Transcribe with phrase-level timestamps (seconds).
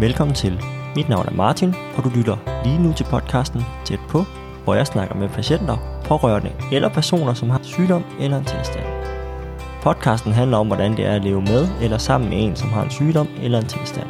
[0.00, 0.60] Velkommen til.
[0.96, 4.24] Mit navn er Martin, og du lytter lige nu til podcasten Tæt på,
[4.64, 8.84] hvor jeg snakker med patienter, pårørende eller personer, som har sygdom eller en tilstand.
[9.82, 12.82] Podcasten handler om, hvordan det er at leve med eller sammen med en, som har
[12.82, 14.08] en sygdom eller en tilstand.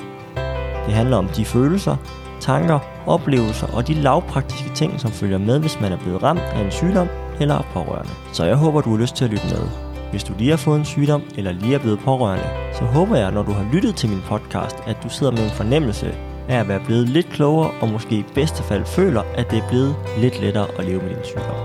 [0.86, 1.96] Det handler om de følelser,
[2.40, 6.64] tanker, oplevelser og de lavpraktiske ting, som følger med, hvis man er blevet ramt af
[6.64, 7.08] en sygdom
[7.40, 8.12] eller er pårørende.
[8.32, 9.85] Så jeg håber, du har lyst til at lytte med.
[10.10, 12.44] Hvis du lige har fået en sygdom eller lige er blevet pårørende,
[12.74, 15.50] så håber jeg, når du har lyttet til min podcast, at du sidder med en
[15.50, 16.14] fornemmelse
[16.48, 19.68] af at være blevet lidt klogere og måske i bedste fald føler, at det er
[19.68, 21.56] blevet lidt lettere at leve med din sygdom.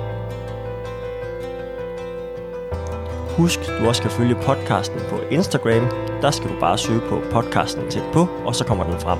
[3.38, 5.88] Husk, du også skal følge podcasten på Instagram.
[6.22, 9.20] Der skal du bare søge på podcasten tæt på, og så kommer den frem.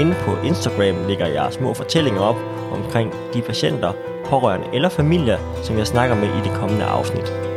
[0.00, 2.36] Inde på Instagram ligger jeg små fortællinger op
[2.72, 3.92] omkring de patienter,
[4.24, 7.47] pårørende eller familier, som jeg snakker med i det kommende afsnit.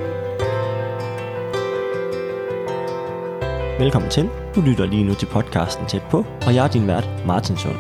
[3.82, 4.30] Velkommen til.
[4.56, 7.76] Du lytter lige nu til podcasten Tæt på, og jeg er din vært, Martin Sund.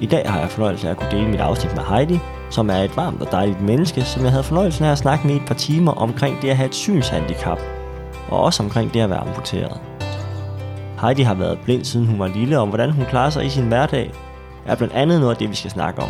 [0.00, 2.18] I dag har jeg fornøjelsen af at kunne dele mit afsnit med Heidi,
[2.50, 5.34] som er et varmt og dejligt menneske, som jeg havde fornøjelsen af at snakke med
[5.34, 7.58] i et par timer omkring det at have et synshandicap,
[8.28, 9.80] og også omkring det at være amputeret.
[11.00, 13.68] Heidi har været blind siden hun var lille, og hvordan hun klarer sig i sin
[13.68, 14.12] hverdag,
[14.66, 16.08] er blandt andet noget af det, vi skal snakke om.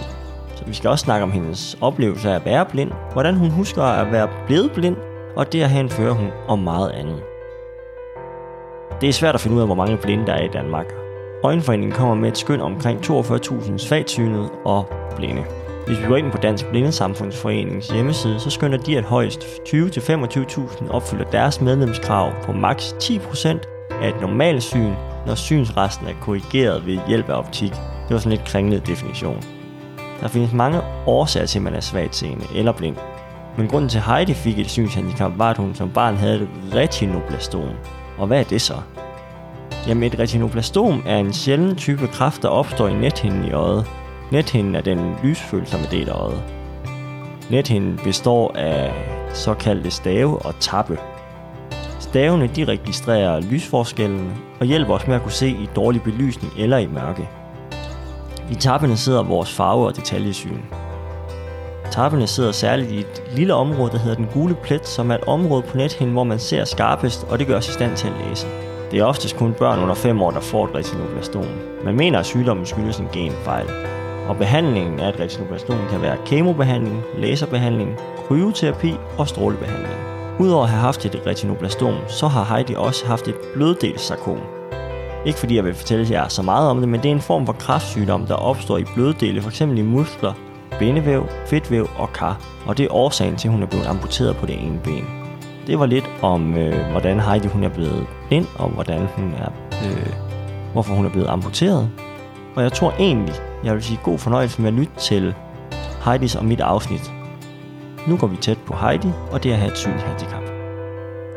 [0.55, 3.83] Så vi skal også snakke om hendes oplevelse af at være blind, hvordan hun husker
[3.83, 4.97] at være blevet blind,
[5.37, 7.30] og det at have en førerhund og meget andet.
[9.01, 10.87] Det er svært at finde ud af, hvor mange blinde der er i Danmark.
[11.45, 15.45] Øjenforeningen kommer med et skøn omkring 42.000 svagsynede og blinde.
[15.87, 21.25] Hvis vi går ind på Dansk Blindesamfundsforeningens hjemmeside, så skønner de, at højst 20-25.000 opfylder
[21.25, 23.49] deres medlemskrav på maks 10%
[24.03, 24.93] af et normalt syn,
[25.27, 27.71] når synsresten er korrigeret ved hjælp af optik.
[27.71, 29.43] Det var sådan lidt kringlet definition.
[30.21, 32.97] Der findes mange årsager til, at man er svagtseende eller blind.
[33.59, 36.49] Men grunden til, at Heidi fik et synshandicap, var, at hun som barn havde et
[36.75, 37.69] retinoblastom.
[38.21, 38.75] Og hvad er det så?
[39.87, 43.87] Jamen et retinoblastom er en sjælden type kræft, der opstår i nethinden i øjet.
[44.33, 46.43] Nethinden er den lysfølsomme del af øjet.
[47.51, 48.93] Nethinden består af
[49.35, 50.99] såkaldte stave og tappe.
[52.01, 56.79] Stavene de registrerer lysforskellen og hjælper os med at kunne se i dårlig belysning eller
[56.79, 57.29] i mørke.
[58.51, 60.59] I tappene sidder vores farve- og detaljesyn.
[61.91, 65.25] Tappene sidder særligt i et lille område, der hedder den gule plet, som er et
[65.27, 68.29] område på nethinden, hvor man ser skarpest, og det gør os i stand til at
[68.29, 68.47] læse.
[68.91, 71.47] Det er oftest kun børn under 5 år, der får et retinoblastom.
[71.85, 73.67] Man mener, at sygdommen skyldes en genfejl.
[74.29, 77.97] Og behandlingen af et retinoblastom kan være kemobehandling, laserbehandling,
[78.29, 79.95] kryoterapi og strålebehandling.
[80.39, 84.39] Udover at have haft et retinoblastom, så har Heidi også haft et bløddelsarkom.
[85.27, 87.47] Ikke fordi jeg vil fortælle jer så meget om det, men det er en form
[87.47, 89.61] for kræftsygdom, der opstår i bløddele, f.eks.
[89.61, 90.33] i muskler,
[90.79, 94.47] bindevæv, fedtvæv og kar, og det er årsagen til, at hun er blevet amputeret på
[94.47, 95.05] det ene ben.
[95.67, 99.49] Det var lidt om, øh, hvordan Heidi hun er blevet blind, og hvordan hun er,
[99.85, 100.13] øh,
[100.73, 101.91] hvorfor hun er blevet amputeret.
[102.57, 105.35] Og jeg tror egentlig, jeg vil sige god fornøjelse med at lytte til
[106.05, 107.13] Heidis og mit afsnit.
[108.09, 110.43] Nu går vi tæt på Heidi, og det er at have et synshandicap.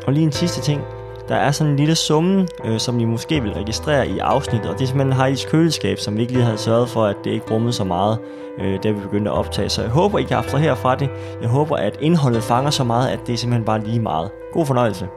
[0.07, 0.81] Og lige en sidste ting,
[1.29, 4.77] der er sådan en lille summe, øh, som I måske vil registrere i afsnittet, og
[4.77, 7.51] det er simpelthen Heidis køleskab, som vi ikke lige havde sørget for, at det ikke
[7.51, 8.19] rummede så meget,
[8.59, 9.69] øh, da vi begyndte at optage.
[9.69, 11.09] Så jeg håber, I kan abstrahere fra det.
[11.41, 14.31] Jeg håber, at indholdet fanger så meget, at det er simpelthen bare lige meget.
[14.53, 15.07] God fornøjelse.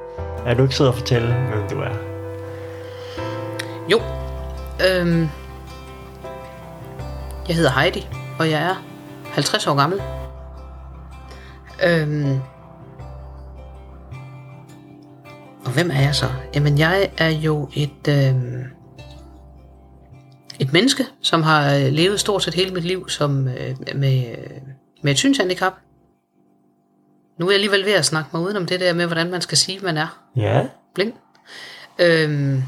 [0.47, 1.91] Er du ikke sidder og fortælle, hvem du er?
[3.91, 4.01] Jo.
[4.91, 5.29] Øhm,
[7.49, 8.75] jeg hedder Heidi, og jeg er
[9.33, 10.03] 50 år gammel.
[11.87, 12.41] Øhm,
[15.67, 16.27] og hvem er jeg så?
[16.55, 18.65] Jamen, jeg er jo et, øhm,
[20.61, 24.51] et menneske, som har øh, levet stort set hele mit liv som, øh, med, øh,
[25.03, 25.73] med et synshandicap.
[27.39, 29.59] Nu er jeg alligevel ved at snakke mig udenom det der med, hvordan man skal
[29.59, 30.67] sige, man er Ja.
[30.95, 31.13] blind.
[31.99, 32.63] Øhm,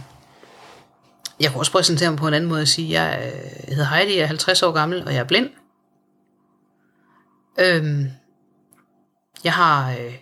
[1.40, 4.14] jeg kan også præsentere mig på en anden måde at sige, jeg øh, hedder Heidi,
[4.16, 5.48] jeg er 50 år gammel, og jeg er blind.
[7.60, 8.06] Øhm,
[9.44, 10.14] jeg har øh,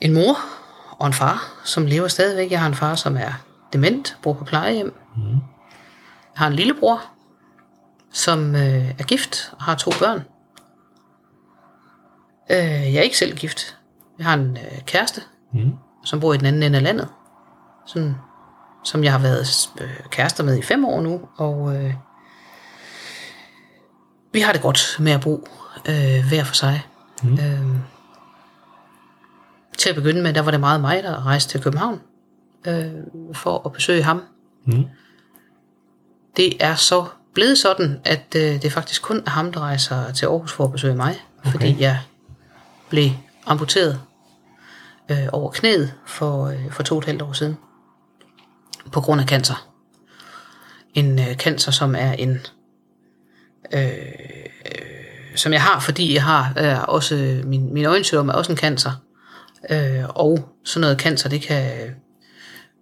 [0.00, 0.36] en mor
[1.02, 2.50] og en far, som lever stadigvæk.
[2.50, 3.32] Jeg har en far, som er
[3.72, 4.94] dement, bor på plejehjem.
[5.16, 5.22] Mm.
[5.32, 5.38] Jeg
[6.34, 7.02] har en lillebror,
[8.12, 10.18] som øh, er gift og har to børn.
[12.50, 13.76] Øh, jeg er ikke selv gift.
[14.18, 15.20] Jeg har en øh, kæreste,
[15.54, 15.72] Mm.
[16.04, 17.08] som bor i den anden ende af landet.
[17.86, 18.14] Sådan,
[18.84, 21.94] som jeg har været øh, kærester med i fem år nu, og øh,
[24.32, 25.48] vi har det godt med at bo
[25.88, 26.86] øh, hver for sig.
[27.22, 27.32] Mm.
[27.32, 27.76] Øh,
[29.82, 32.00] til at begynde med, der var det meget mig, der rejste til København
[32.66, 32.90] øh,
[33.32, 34.22] for at besøge ham.
[34.64, 34.84] Mm.
[36.36, 40.26] Det er så blevet sådan, at øh, det faktisk kun er ham, der rejser til
[40.26, 41.50] Aarhus for at besøge mig, okay.
[41.50, 41.98] fordi jeg
[42.88, 43.10] blev
[43.46, 44.00] amputeret
[45.10, 47.58] øh, over knæet for, øh, for to og et halvt år siden
[48.92, 49.68] på grund af cancer.
[50.94, 52.40] en øh, cancer, som er en...
[53.72, 53.92] Øh,
[55.36, 57.40] som jeg har, fordi jeg har øh, også...
[57.44, 58.90] Min, min øjensygdom er også en cancer.
[59.70, 61.90] Øh, og sådan noget cancer, det kan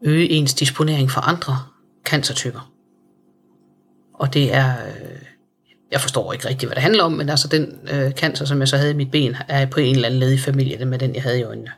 [0.03, 1.59] øge ens disponering for andre
[2.05, 2.73] cancertyper.
[4.15, 4.87] Og det er...
[4.87, 5.23] Øh,
[5.91, 8.69] jeg forstår ikke rigtigt, hvad det handler om, men altså den øh, cancer, som jeg
[8.69, 11.15] så havde i mit ben, er på en eller anden led i familie med den,
[11.15, 11.71] jeg havde i øjnene.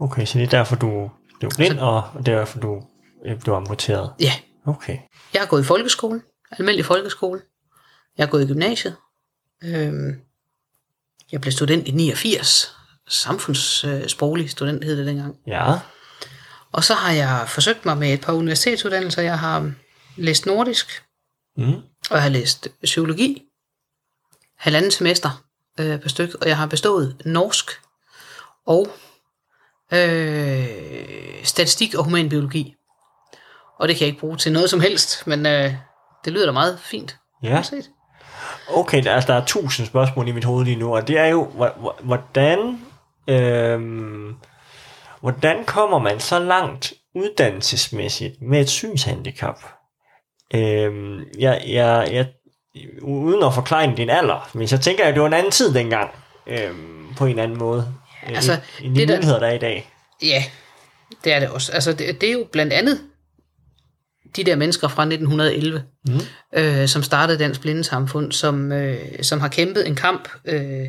[0.00, 1.80] Okay, så det er derfor, du blev blind, så...
[1.80, 2.82] og er derfor, du
[3.26, 4.10] øh, blev amputeret?
[4.20, 4.32] Ja.
[4.66, 4.98] Okay.
[5.34, 7.40] Jeg har gået i folkeskole, almindelig folkeskole.
[8.18, 8.96] Jeg har gået i gymnasiet.
[9.64, 10.14] Øhm,
[11.32, 12.76] jeg blev student i 89.
[13.10, 15.36] Samfundssproglig student hed det dengang.
[15.46, 15.72] Ja.
[16.72, 19.22] Og så har jeg forsøgt mig med et par universitetsuddannelser.
[19.22, 19.72] Jeg har
[20.16, 21.02] læst nordisk,
[21.56, 21.72] Mm.
[22.10, 23.42] og jeg har læst psykologi,
[24.58, 25.42] halvanden semester
[25.80, 27.70] øh, på styk, og jeg har bestået norsk
[28.66, 28.88] og
[29.92, 30.66] øh,
[31.44, 32.74] statistik og humanbiologi.
[33.78, 35.74] Og det kan jeg ikke bruge til noget som helst, men øh,
[36.24, 37.16] det lyder da meget fint.
[37.42, 37.54] Ja.
[37.54, 37.90] uanset.
[38.68, 41.26] Okay, der, altså, der er tusind spørgsmål i mit hoved lige nu, og det er
[41.26, 42.80] jo, hvor- hvor- hvordan,
[43.30, 44.34] øhm,
[45.20, 49.58] hvordan kommer man så langt uddannelsesmæssigt med et synshandicap?
[50.54, 52.26] Øhm, jeg, jeg, jeg,
[53.02, 55.74] uden at forklare din alder, men så tænker jeg, at det var en anden tid
[55.74, 56.10] dengang,
[56.46, 59.58] øhm, på en anden måde, Altså, end, end de det der- muligheder, der er i
[59.58, 59.90] dag.
[60.22, 60.44] Ja,
[61.24, 61.72] det er det også.
[61.72, 63.00] Altså, det, det er jo blandt andet
[64.36, 66.12] de der mennesker fra 1911, Mm.
[66.54, 70.86] øh, som startede Dansk Blindesamfund, som, øh, som har kæmpet en kamp øh,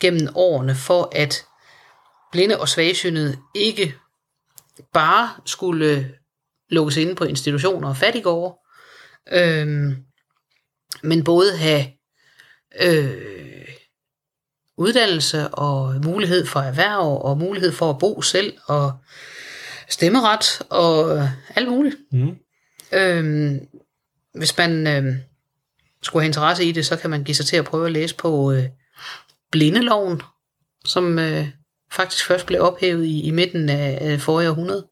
[0.00, 1.44] gennem årene for, at
[2.32, 3.94] blinde og svagsynede ikke
[4.92, 6.14] bare skulle
[6.68, 8.58] lukkes inde på institutioner og fattigårde,
[9.32, 9.92] øh,
[11.02, 11.86] men både have
[12.80, 13.68] øh,
[14.76, 18.92] uddannelse og mulighed for erhverv og mulighed for at bo selv og
[19.88, 21.96] stemmeret og øh, alt muligt.
[22.12, 22.36] Mm.
[22.92, 23.66] Øhm,
[24.34, 25.16] hvis man øhm,
[26.02, 28.16] skulle have interesse i det, så kan man give sig til at prøve at læse
[28.16, 28.64] på øh,
[29.50, 30.22] blindeloven,
[30.84, 31.48] som øh,
[31.92, 34.86] faktisk først blev ophævet i, i midten af, af forrige århundrede.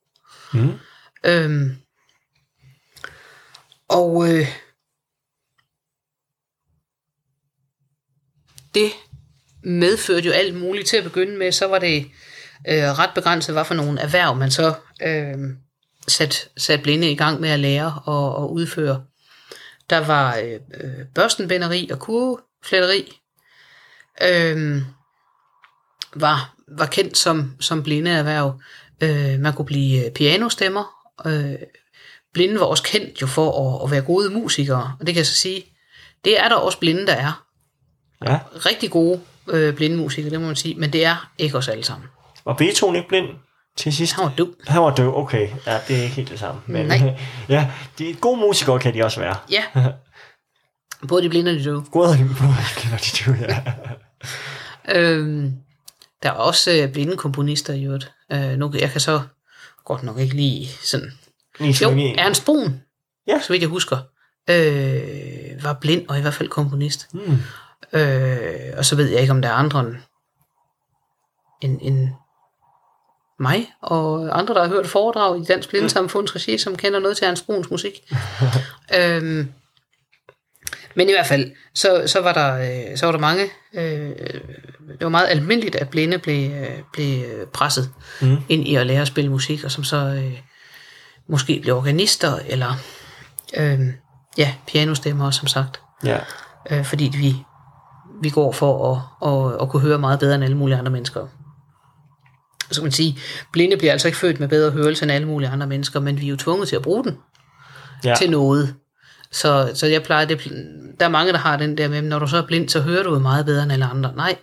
[0.54, 0.72] Mm.
[1.26, 1.76] Øhm,
[3.88, 4.46] og øh,
[8.74, 8.90] det
[9.62, 11.52] medførte jo alt muligt til at begynde med.
[11.52, 12.10] Så var det
[12.68, 15.38] øh, ret begrænset, hvad for nogle erhverv man så øh,
[16.08, 19.04] sat, sat blinde i gang med at lære og, og udføre.
[19.90, 23.20] Der var øh, øh, børstenbinderi og kurvefletteri.
[24.22, 24.82] Øh,
[26.14, 28.60] var, var kendt som, som blinde erhverv.
[29.00, 30.84] Øh, man kunne blive øh, pianostemmer.
[31.26, 31.54] Øh,
[32.34, 34.96] blinde var også kendt jo for at, at være gode musikere.
[35.00, 35.64] Og det kan jeg så sige,
[36.24, 37.44] det er der også blinde, der er.
[38.26, 38.38] Ja.
[38.66, 40.74] Rigtig gode øh, blinde musikere, det må man sige.
[40.74, 42.08] Men det er ikke os alle sammen.
[42.44, 43.28] Var Beethoven ikke blind
[43.76, 44.12] til sidst?
[44.12, 44.54] Han var død.
[44.66, 45.48] Han var død, okay.
[45.66, 46.60] Ja, det er ikke helt det samme.
[46.66, 47.18] Men, Nej.
[47.48, 49.36] ja, de gode musikere kan de også være.
[49.50, 49.64] Ja.
[51.08, 51.84] Både de blinde og de døde.
[51.90, 52.16] Gode
[52.76, 53.62] kender de døde, ja.
[54.94, 55.54] Øhm,
[56.22, 58.12] der er også øh, blinde komponister i øvrigt.
[58.32, 59.20] Øh, nu, jeg kan så
[59.84, 61.12] godt nok ikke lige sådan...
[61.60, 62.82] Jo, Ernst Brun,
[63.26, 63.40] Ja.
[63.40, 63.96] så vidt jeg husker,
[64.50, 67.08] øh, var blind og i hvert fald komponist.
[67.14, 67.38] Mm.
[67.98, 69.96] Øh, og så ved jeg ikke, om der er andre end,
[71.62, 72.08] end, end
[73.38, 77.24] mig og andre, der har hørt foredrag i Dansk Blindesamfunds regi, som kender noget til
[77.26, 78.12] Ernst Bruns musik.
[78.98, 79.52] øhm,
[80.96, 82.58] men i hvert fald, så, så, var, der,
[82.90, 83.44] øh, så var der mange,
[83.74, 84.10] øh,
[84.88, 87.90] det var meget almindeligt, at blinde blev, øh, blev presset
[88.22, 88.36] Mm.
[88.48, 90.38] ind i at lære at spille musik, og som så øh,
[91.28, 92.74] måske blev organister, eller
[93.56, 93.80] øh,
[94.38, 96.18] ja, pianostemmer, som sagt Ja.
[96.70, 97.36] øh, fordi vi,
[98.22, 101.26] vi går for at, at, at kunne høre meget bedre end alle mulige andre mennesker.
[102.70, 103.18] Så kan man sige,
[103.52, 106.26] blinde bliver altså ikke født med bedre hørelse end alle mulige andre mennesker, men vi
[106.26, 107.18] er jo tvunget til at bruge den
[108.04, 108.14] ja.
[108.18, 108.74] til noget.
[109.32, 110.40] Så, så jeg plejer, det,
[111.00, 113.02] der er mange, der har den der med, når du så er blind, så hører
[113.02, 114.12] du jo meget bedre end alle andre.
[114.16, 114.36] Nej,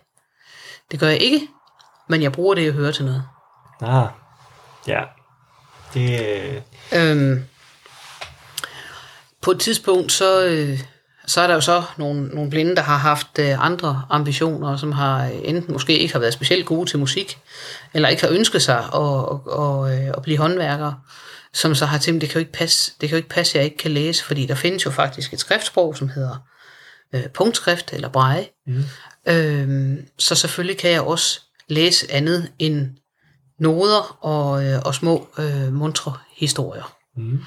[0.91, 1.47] det gør jeg ikke,
[2.09, 3.23] men jeg bruger det, jeg hører til noget.
[3.81, 4.07] Ah.
[4.87, 5.01] Ja.
[5.93, 6.61] Det, øh,
[6.95, 7.45] Øhm,
[9.41, 10.79] på et tidspunkt, så, øh,
[11.27, 14.91] så er der jo så nogle, nogle blinde, der har haft øh, andre ambitioner, som
[14.91, 17.39] har øh, enten måske ikke har været specielt gode til musik,
[17.93, 20.95] eller ikke har ønsket sig at, at, at, at blive håndværkere,
[21.57, 23.55] som så har tænkt, det kan jo ikke passe, det kan jo ikke passe, at
[23.55, 26.37] jeg ikke kan læse, fordi der findes jo faktisk et skriftsprog, som hedder
[27.13, 28.47] øh, punktskrift eller breje.
[28.67, 28.83] Mm.
[29.27, 32.89] Øhm, så selvfølgelig kan jeg også læse andet end
[33.59, 36.95] noder og, øh, og små øh, muntre historier.
[37.15, 37.39] Mm.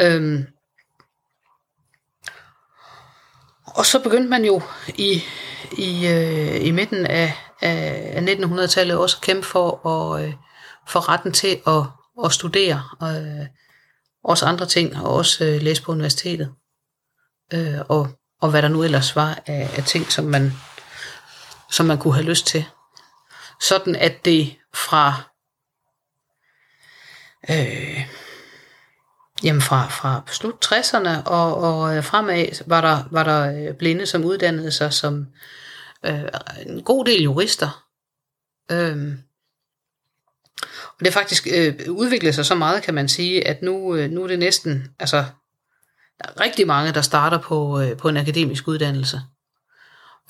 [0.00, 0.46] Øhm,
[3.66, 5.22] og så begyndte man jo i,
[5.78, 10.34] i, øh, i midten af, af, af 1900-tallet også at kæmpe for at øh,
[10.88, 11.82] for retten til at,
[12.24, 13.46] at studere øh,
[14.24, 16.54] også andre ting, og også øh, læse på universitetet.
[17.52, 18.08] øh, og,
[18.40, 20.52] og hvad der nu ellers var af, af ting, som man,
[21.70, 22.64] som man kunne have lyst til.
[23.60, 25.22] Sådan at det fra
[27.50, 28.06] øh,
[29.42, 34.06] jamen fra, fra slut 60'erne og, og øh, fremad var der, var der øh, blinde,
[34.06, 35.26] som uddannede sig som
[36.04, 36.24] øh,
[36.66, 37.86] en god del jurister.
[38.70, 39.12] Øh,
[41.00, 44.10] og det er faktisk øh, udviklet sig så meget, kan man sige, at nu, øh,
[44.10, 45.16] nu er det næsten, altså,
[46.18, 49.20] der er rigtig mange, der starter på, øh, på en akademisk uddannelse.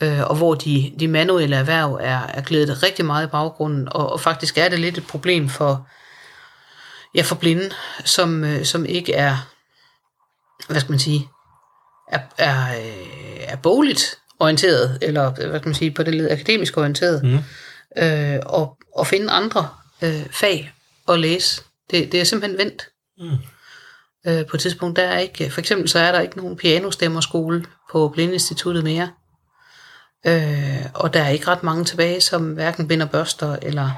[0.02, 4.12] Øh, og hvor de, de manuelle erhverv er, er glædet rigtig meget i baggrunden, og,
[4.12, 5.88] og faktisk er det lidt et problem for,
[7.14, 7.70] ja, for blinde,
[8.04, 9.36] som, øh, som ikke er,
[10.68, 11.28] hvad skal man sige,
[12.12, 16.76] er, er, øh, er bogligt orienteret, eller hvad skal man sige, på det lidt akademisk
[16.76, 17.38] orienteret, mm.
[18.02, 19.68] øh, og, og finde andre
[20.02, 20.73] øh, fag
[21.09, 21.62] at læse.
[21.90, 22.88] Det, det er simpelthen vendt.
[23.19, 23.38] Mm.
[24.26, 27.64] Øh, på et tidspunkt, der er ikke, for eksempel så er der ikke nogen pianostemmerskole
[27.92, 29.11] på Blindinstituttet mere.
[30.26, 33.90] Øh, og der er ikke ret mange tilbage, som hverken binder børster eller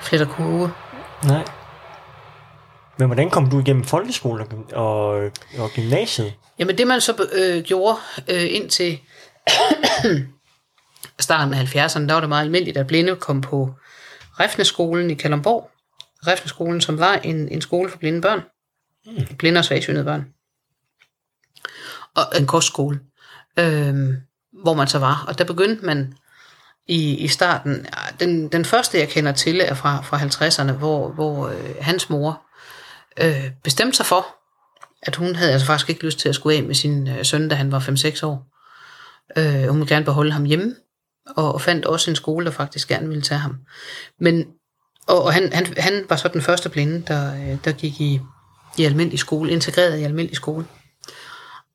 [0.00, 0.72] fletter kurve.
[1.24, 1.44] Nej.
[2.98, 5.08] Men hvordan kom du igennem folkeskolen og,
[5.58, 6.32] og gymnasiet?
[6.58, 7.96] Jamen det man så øh, gjorde
[8.28, 8.98] øh, indtil
[11.20, 13.74] starten af 70'erne, der var det meget almindeligt, at blinde kom på
[14.40, 15.70] Refneskolen i Kalundborg.
[16.26, 18.40] Refneskolen, som var en, en skole for blinde børn.
[19.06, 19.36] Mm.
[19.36, 20.26] Blinde og svagsynede børn.
[22.16, 23.00] Og en kostskole,
[23.58, 23.94] øh,
[24.62, 25.24] hvor man så var.
[25.28, 26.14] Og der begyndte man
[26.86, 27.86] i, i starten,
[28.20, 32.42] den, den første jeg kender til er fra, fra 50'erne, hvor, hvor øh, hans mor
[33.20, 34.26] øh, bestemte sig for,
[35.02, 37.48] at hun havde altså faktisk ikke lyst til at skulle af med sin øh, søn,
[37.48, 38.46] da han var 5-6 år.
[39.38, 40.74] Øh, hun ville gerne beholde ham hjemme,
[41.26, 43.58] og, fandt også en skole, der faktisk gerne ville tage ham.
[44.18, 44.46] Men,
[45.06, 48.20] og, og han, han, han var så den første blinde, der, øh, der gik i,
[48.78, 50.66] i almindelig skole, integreret i almindelig skole.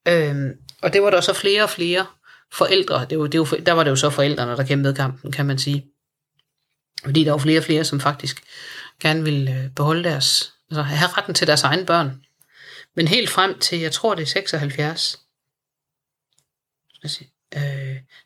[0.08, 0.52] Øhm,
[0.82, 2.06] og det var der så flere og flere
[2.54, 5.46] forældre, det var, det var, der var det jo så forældrene, der kæmpede kampen, kan
[5.46, 5.86] man sige.
[7.06, 8.44] Fordi der var flere og flere, som faktisk
[9.02, 12.22] gerne ville øh, beholde deres, altså have retten til deres egne børn.
[12.96, 15.20] Men helt frem til, jeg tror det er 76,
[16.94, 17.32] skal sige,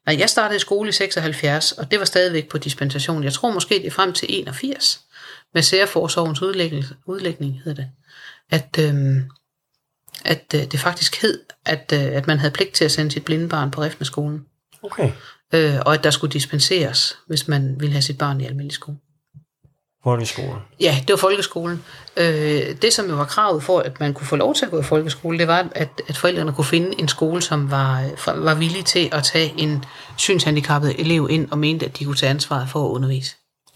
[0.06, 3.24] nej, jeg startede i skole i 76, og det var stadigvæk på dispensation.
[3.24, 5.02] Jeg tror måske det er frem til 81,
[5.54, 7.92] med særforsorgens udlægning, udlægning hedder det,
[8.50, 9.22] at, øh,
[10.26, 13.26] at øh, det faktisk hed, at, øh, at man havde pligt til at sende sit
[13.26, 14.46] blinde barn på skolen.
[14.84, 15.12] Okay.
[15.54, 18.98] Øh, og at der skulle dispenseres, hvis man ville have sit barn i almindelig skole.
[20.04, 20.58] Folkeskolen?
[20.80, 21.84] Ja, det var folkeskolen.
[22.18, 24.80] Øh, det, som jo var kravet for, at man kunne få lov til at gå
[24.80, 28.86] i folkeskole, det var, at, at forældrene kunne finde en skole, som var, var villig
[28.86, 29.86] til at tage en
[30.18, 33.36] synshandicappet elev ind og mente, at de kunne tage ansvaret for at undervise.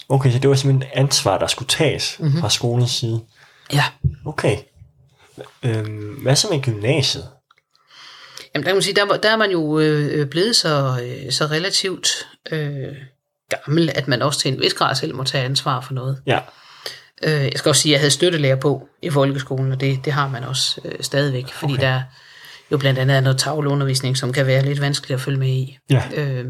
[0.09, 2.41] Okay, så det var simpelthen ansvar, der skulle tages mm-hmm.
[2.41, 3.21] fra skolens side?
[3.73, 3.83] Ja.
[4.25, 4.57] Okay.
[5.63, 7.27] Øhm, hvad så med gymnasiet?
[8.53, 11.45] Jamen, der, kan man sige, der, der er man jo øh, blevet så, øh, så
[11.45, 12.07] relativt
[12.51, 12.95] øh,
[13.49, 16.21] gammel, at man også til en vis grad selv må tage ansvar for noget.
[16.25, 16.39] Ja.
[17.23, 20.13] Øh, jeg skal også sige, at jeg havde støttelærer på i folkeskolen, og det, det
[20.13, 21.81] har man også øh, stadigvæk, fordi okay.
[21.81, 22.01] der
[22.71, 25.77] jo blandt andet er noget tavleundervisning, som kan være lidt vanskeligt at følge med i.
[25.89, 26.03] Ja.
[26.17, 26.45] Øh,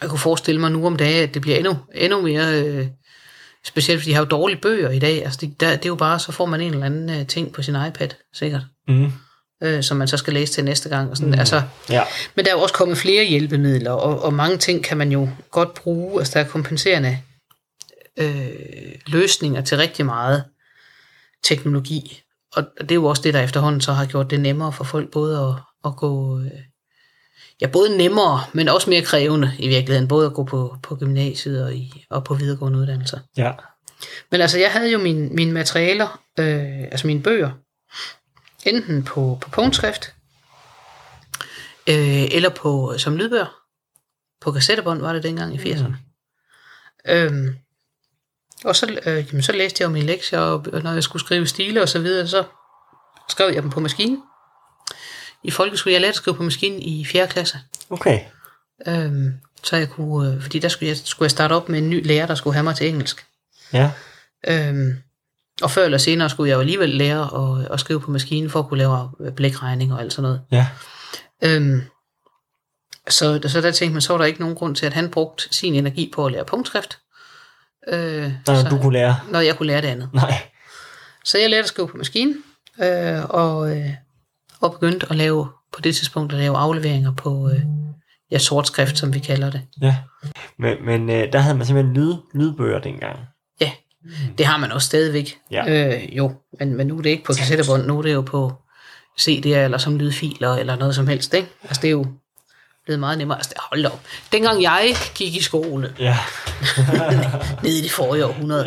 [0.00, 2.62] jeg kunne forestille mig nu om dagen, at det bliver endnu, endnu mere...
[2.62, 2.86] Øh,
[3.64, 5.24] specielt fordi de har jo dårlige bøger i dag.
[5.24, 7.52] Altså det, der, det er jo bare, så får man en eller anden øh, ting
[7.52, 8.62] på sin iPad, sikkert.
[8.88, 9.12] Mm.
[9.62, 11.10] Øh, som man så skal læse til næste gang.
[11.10, 11.32] Og sådan.
[11.32, 11.38] Mm.
[11.38, 12.02] Altså, ja.
[12.34, 15.28] Men der er jo også kommet flere hjælpemidler, og, og mange ting kan man jo
[15.50, 16.20] godt bruge.
[16.20, 17.18] Altså der er kompenserende
[18.16, 18.50] øh,
[19.06, 20.44] løsninger til rigtig meget
[21.44, 22.22] teknologi.
[22.56, 25.10] Og det er jo også det, der efterhånden så har gjort det nemmere for folk
[25.10, 25.54] både at,
[25.90, 26.40] at gå...
[26.40, 26.50] Øh,
[27.60, 31.64] ja, både nemmere, men også mere krævende i virkeligheden, både at gå på, på gymnasiet
[31.64, 33.18] og, i, og på videregående uddannelser.
[33.36, 33.52] Ja.
[34.30, 37.50] Men altså, jeg havde jo mine, mine materialer, øh, altså mine bøger,
[38.62, 40.14] enten på, på punktskrift,
[41.86, 43.58] øh, eller på som lydbøger.
[44.40, 45.88] På kassettebånd var det dengang i 80'erne.
[45.88, 45.94] Mm.
[47.08, 47.56] Øhm,
[48.64, 51.46] og så, øh, jamen, så læste jeg jo mine lektier, og når jeg skulle skrive
[51.46, 52.44] stile og så videre, så
[53.28, 54.22] skrev jeg dem på maskinen.
[55.44, 57.26] I folkeskolen, jeg lærte at skrive på maskinen i 4.
[57.26, 57.58] klasse.
[57.90, 58.20] Okay.
[58.86, 61.90] Øhm, så jeg kunne, øh, fordi der skulle jeg, skulle jeg starte op med en
[61.90, 63.26] ny lærer, der skulle have mig til engelsk.
[63.72, 63.90] Ja.
[64.48, 65.02] Øhm,
[65.62, 68.58] og før eller senere skulle jeg jo alligevel lære at, at skrive på maskinen, for
[68.58, 70.40] at kunne lave blækregning og alt sådan noget.
[70.50, 70.66] Ja.
[71.44, 71.82] Øhm,
[73.08, 75.54] så, så der tænkte man, så var der ikke nogen grund til, at han brugte
[75.54, 76.98] sin energi på at lære punktskrift.
[77.88, 79.16] Øh, når så, du kunne lære?
[79.30, 80.08] Når jeg kunne lære det andet.
[80.12, 80.42] Nej.
[81.24, 82.36] Så jeg lærte at skrive på maskinen,
[82.82, 83.90] øh, og, øh,
[84.60, 87.60] og begyndte at lave, på det tidspunkt, at lave afleveringer på øh,
[88.30, 89.62] ja, sort skrift, som vi kalder det.
[89.80, 89.96] Ja,
[90.58, 93.18] men, men øh, der havde man simpelthen lyd, lydbøger dengang.
[94.04, 95.38] Ja, det har man også stadigvæk.
[95.50, 95.88] Ja.
[95.96, 98.52] Øh, jo, men, men nu er det ikke på kassettebånd, nu er det jo på
[99.20, 101.34] CD'er eller som lydfiler eller noget som helst.
[101.34, 101.48] Ikke?
[101.64, 102.06] Altså det er jo
[102.84, 103.38] blevet meget nemmere.
[103.38, 104.00] Altså, hold op.
[104.32, 106.18] Dengang jeg gik i skole, Ja.
[107.62, 108.64] nede i det forrige århundrede,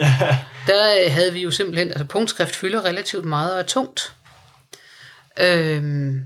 [0.67, 4.13] der øh, havde vi jo simpelthen, altså punktskrift fylder relativt meget og er tungt.
[5.39, 6.19] Øhm,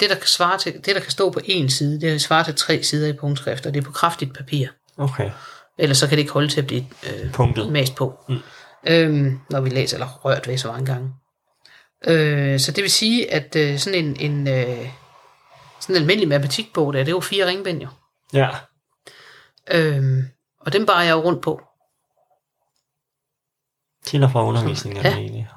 [0.00, 2.54] det, der kan svare til, det, der kan stå på en side, det svarer til
[2.54, 4.68] tre sider i punktskrift, og det er på kraftigt papir.
[4.96, 5.30] Okay.
[5.80, 7.72] Ellers så kan det ikke holde til at blive øh, Punktet.
[7.72, 8.38] mast på, mm.
[8.88, 11.14] øhm, når vi læser, eller rørt ved så mange gange.
[12.06, 14.88] Øh, så det vil sige, at øh, sådan en, en øh,
[15.80, 17.88] sådan en almindelig matematikbog, der, det er jo fire ringbind jo.
[18.32, 18.48] Ja.
[19.70, 20.22] Øhm,
[20.60, 21.60] og dem bar jeg jo rundt på.
[24.04, 25.16] Til og fra undervisningen er Ja.
[25.16, 25.48] egentlig.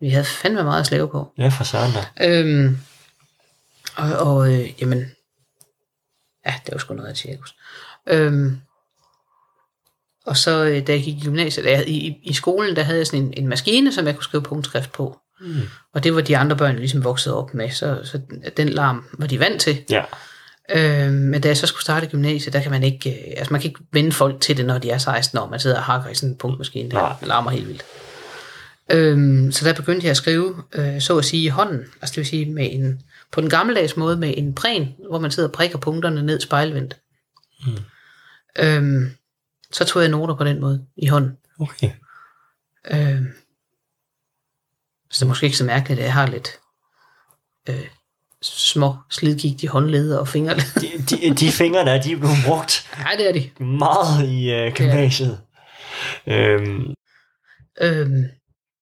[0.00, 1.32] Vi havde fandme meget at slæve på.
[1.38, 2.28] Ja, for søren da.
[2.28, 2.78] Øhm,
[3.96, 5.10] og, og øh, jamen,
[6.46, 7.56] ja, det var sgu noget af cirkus.
[8.06, 8.60] Øhm,
[10.26, 13.06] og så øh, da jeg gik i gymnasiet, jeg, i, i, skolen, der havde jeg
[13.06, 15.18] sådan en, en maskine, som jeg kunne skrive punktskrift på.
[15.40, 15.60] Mm.
[15.94, 18.20] Og det var de andre børn ligesom vokset op med, så, så
[18.56, 19.84] den larm var de vant til.
[19.90, 20.04] Ja.
[20.70, 23.60] Øhm, men da jeg så skulle starte gymnasiet, der kan man ikke, øh, altså man
[23.60, 25.48] kan ikke vende folk til det, når de er 16 år.
[25.48, 27.12] Man sidder og hakker i sådan en punktmaskine, Nej.
[27.20, 27.84] der larmer helt vildt.
[28.90, 31.80] Øhm, så der begyndte jeg at skrive, øh, så at sige, i hånden.
[32.02, 33.02] Altså det vil sige, med en,
[33.32, 36.96] på den gammeldags måde med en præn, hvor man sidder og prikker punkterne ned spejlvendt.
[37.66, 37.72] Mm.
[38.58, 39.10] Øhm,
[39.72, 41.36] så tog jeg noter på den måde, i hånden.
[41.60, 41.90] Okay.
[42.90, 43.26] Øhm,
[45.10, 46.58] så det er måske ikke så mærkeligt, at jeg har lidt
[47.68, 47.88] øh,
[48.42, 50.80] små slidgigt i håndled og fingerled.
[50.80, 53.64] De, de, de fingre der, de er blevet brugt Nej, det er de.
[53.64, 55.40] meget i uh, gymnasiet.
[56.26, 56.94] Øhm,
[57.80, 58.24] Øhm,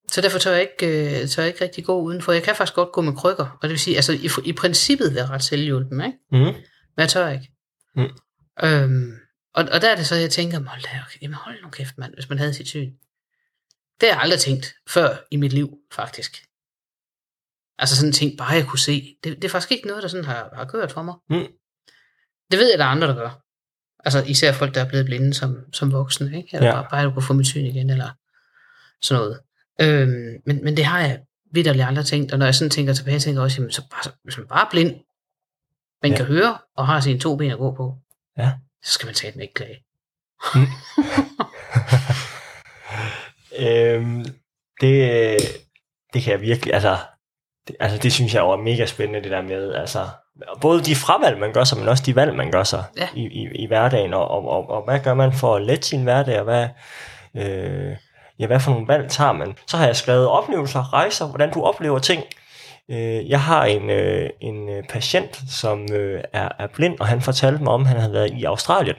[0.09, 2.33] så derfor tør jeg, ikke, øh, tør jeg ikke rigtig gå udenfor.
[2.33, 5.15] Jeg kan faktisk godt gå med krykker, og det vil sige, altså i, i princippet
[5.15, 6.19] være ret selvhjulpen, ikke?
[6.33, 6.39] mm.
[6.39, 6.55] men
[6.97, 7.51] jeg tør ikke.
[7.97, 8.09] Mm.
[8.65, 9.13] Øhm,
[9.55, 11.99] og, og der er det så, jeg tænker, hold, da, okay, jamen hold nu kæft,
[11.99, 12.93] mand, hvis man havde sit syn.
[14.01, 16.45] Det har jeg aldrig tænkt før i mit liv, faktisk.
[17.79, 19.17] Altså sådan en ting, bare jeg kunne se.
[19.25, 21.15] Det, det er faktisk ikke noget, der sådan har, har kørt for mig.
[21.31, 21.47] Mm.
[22.51, 23.43] Det ved jeg, der er andre, der gør.
[24.05, 26.49] Altså især folk, der er blevet blinde som, som voksne, ikke?
[26.57, 26.75] Eller Ja.
[26.75, 28.11] bare, bare du kunne få mit syn igen, eller
[29.03, 29.41] sådan noget.
[29.81, 31.21] Øhm, men, men det har jeg
[31.53, 34.13] vidderligt aldrig tænkt, og når jeg sådan tænker tilbage, jeg tænker også, jamen, så bare,
[34.25, 35.01] hvis man bare er blind,
[36.03, 36.17] man ja.
[36.17, 37.99] kan høre, og har sine to ben at gå på,
[38.39, 38.53] Ja.
[38.85, 39.79] Så skal man tage den ikke klage.
[43.59, 44.25] øhm,
[44.81, 45.37] det,
[46.13, 46.97] det kan jeg virkelig, altså
[47.69, 50.09] det, altså det synes jeg jo er mega spændende, det der med, altså
[50.61, 53.09] både de fravalg, man gør sig, men også de valg, man gør sig Ja.
[53.15, 56.03] i, i, i hverdagen, og, og, og, og hvad gør man for at lette sin
[56.03, 56.69] hverdag, og hvad,
[57.37, 57.97] øh,
[58.39, 59.59] ja, hvad for nogle valg tager man.
[59.67, 62.23] Så har jeg skrevet oplevelser, rejser, hvordan du oplever ting.
[62.91, 67.21] Øh, jeg har en, øh, en øh, patient, som øh, er, er blind, og han
[67.21, 68.97] fortalte mig om, at han havde været i Australien.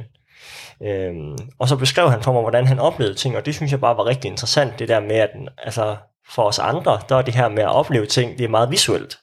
[0.83, 3.79] Øhm, og så beskrev han for mig, hvordan han oplevede ting, og det synes jeg
[3.81, 5.95] bare var rigtig interessant, det der med, at altså,
[6.29, 9.17] for os andre, der er det her med at opleve ting, det er meget visuelt.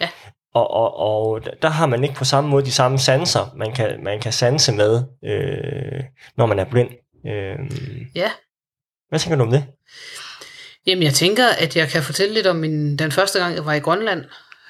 [0.00, 0.08] Ja.
[0.54, 4.04] Og, og, og der har man ikke på samme måde de samme sanser, man kan,
[4.04, 6.04] man kan sanse med, øh,
[6.36, 6.90] når man er blind.
[7.26, 7.58] Øh,
[8.14, 8.30] Ja.
[9.08, 9.64] hvad tænker du om det?
[10.86, 13.74] Jamen, jeg tænker, at jeg kan fortælle lidt om min, den første gang, jeg var
[13.74, 14.24] i Grønland,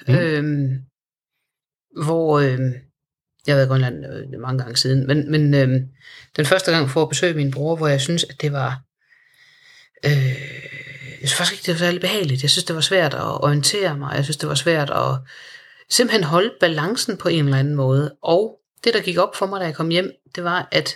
[0.07, 0.15] Mm.
[0.15, 0.69] øhm,
[2.03, 2.73] hvor øhm,
[3.47, 5.87] jeg har været i Grønland øh, mange gange siden, men, men øhm,
[6.35, 8.81] den første gang for at besøge min bror, hvor jeg synes, at det var,
[10.05, 10.27] øh,
[11.21, 12.41] jeg synes faktisk ikke, det var særlig behageligt.
[12.41, 14.15] Jeg synes, det var svært at orientere mig.
[14.15, 15.19] Jeg synes, det var svært at
[15.89, 18.15] simpelthen holde balancen på en eller anden måde.
[18.23, 20.95] Og det, der gik op for mig, da jeg kom hjem, det var, at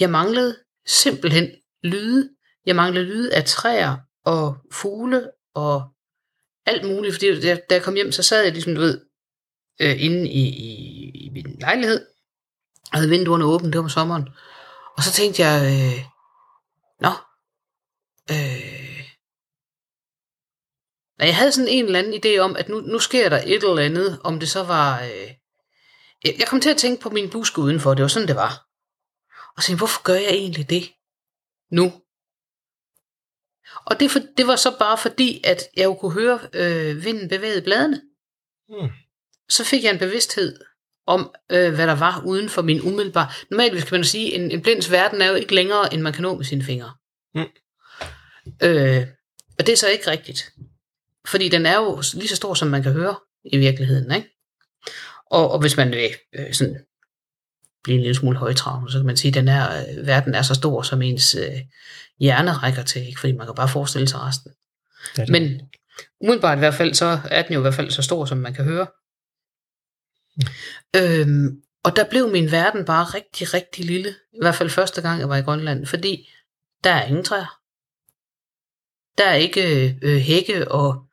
[0.00, 1.50] jeg manglede simpelthen
[1.82, 2.28] lyde.
[2.66, 5.92] Jeg manglede lyde af træer og fugle og
[6.66, 7.14] alt muligt.
[7.14, 9.00] Fordi da da jeg kom hjem, så sad jeg ligesom, du ved,
[9.80, 12.06] øh, inde i, i, i min lejlighed.
[12.92, 14.28] Jeg havde vinduerne åbne, det var om sommeren.
[14.96, 16.04] Og så tænkte jeg, øh,
[17.00, 17.10] nå,
[18.30, 18.92] øh,
[21.18, 23.78] jeg havde sådan en eller anden idé om, at nu, nu sker der et eller
[23.78, 25.02] andet, om det så var...
[25.02, 25.30] Øh,
[26.24, 28.66] jeg, kom til at tænke på min busk udenfor, det var sådan, det var.
[29.56, 30.92] Og så tænkte, hvorfor gør jeg egentlig det
[31.70, 32.01] nu?
[33.84, 37.28] Og det, for, det var så bare fordi, at jeg jo kunne høre øh, vinden
[37.28, 38.00] bevæge bladene.
[38.68, 38.88] Mm.
[39.48, 40.58] Så fik jeg en bevidsthed
[41.06, 43.30] om, øh, hvad der var uden for min umiddelbare...
[43.50, 46.22] Normalt kan man sige, en, en blinds verden er jo ikke længere, end man kan
[46.22, 46.94] nå med sine fingre.
[47.34, 47.40] Mm.
[48.62, 49.06] Øh,
[49.58, 50.52] og det er så ikke rigtigt.
[51.26, 54.12] Fordi den er jo lige så stor, som man kan høre i virkeligheden.
[54.12, 54.28] Ikke?
[55.26, 56.84] Og, og hvis man vil øh, sådan
[57.84, 59.68] blive en lille smule højtravende, så kan man sige, at den her
[59.98, 61.60] øh, verden er så stor, som ens øh,
[62.20, 63.06] hjerne rækker til.
[63.06, 63.20] Ikke?
[63.20, 64.52] Fordi man kan bare forestille sig resten.
[65.18, 65.60] Ja, det- Men
[66.20, 68.54] umiddelbart i hvert fald, så er den jo i hvert fald så stor, som man
[68.54, 68.86] kan høre.
[70.36, 70.42] Mm.
[70.96, 74.08] Øhm, og der blev min verden bare rigtig, rigtig lille.
[74.32, 75.86] I hvert fald første gang, jeg var i Grønland.
[75.86, 76.28] Fordi
[76.84, 77.58] der er ingen træer.
[79.18, 81.04] Der er ikke øh, hække og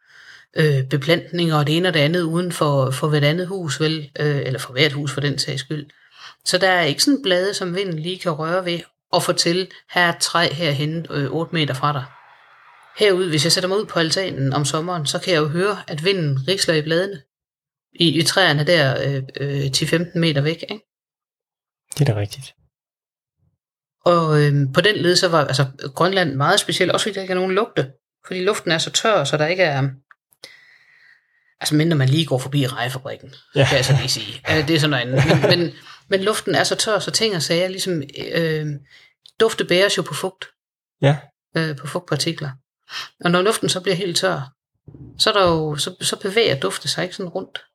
[0.58, 4.12] øh, beplantninger og det ene og det andet uden for, for hvert andet hus, vel,
[4.19, 5.89] øh, eller for hvert hus for den sags skyld.
[6.45, 8.80] Så der er ikke sådan blade, som vinden lige kan røre ved
[9.12, 12.06] og fortælle, her er et træ herhen øh, 8 meter fra dig.
[12.97, 15.78] Herude, hvis jeg sætter mig ud på altanen om sommeren, så kan jeg jo høre,
[15.88, 17.21] at vinden rigsler i bladene.
[17.99, 20.63] I, i træerne der øh, øh, 10-15 meter væk.
[20.69, 20.84] Ikke?
[21.97, 22.54] Det er da rigtigt.
[24.06, 27.32] Og øh, på den led, så var altså, Grønland meget specielt, også fordi der ikke
[27.32, 27.91] er nogen lugte.
[28.28, 29.89] Fordi luften er så tør, så der ikke er...
[31.62, 33.65] Altså mindre man lige går forbi rejefabrikken, Ja.
[33.69, 34.41] kan jeg så lige sige.
[34.52, 35.23] Øh, Det er sådan andet.
[35.49, 35.71] Men,
[36.10, 38.04] men, luften er så tør, så ting og sager ligesom...
[38.32, 38.67] Øh,
[39.39, 40.45] dufte bæres jo på fugt.
[41.02, 41.17] Ja.
[41.58, 42.52] Øh, på fugtpartikler.
[43.26, 44.54] Og når luften så bliver helt tør,
[45.17, 47.65] så, er der jo, så, så bevæger dufte sig ikke sådan rundt.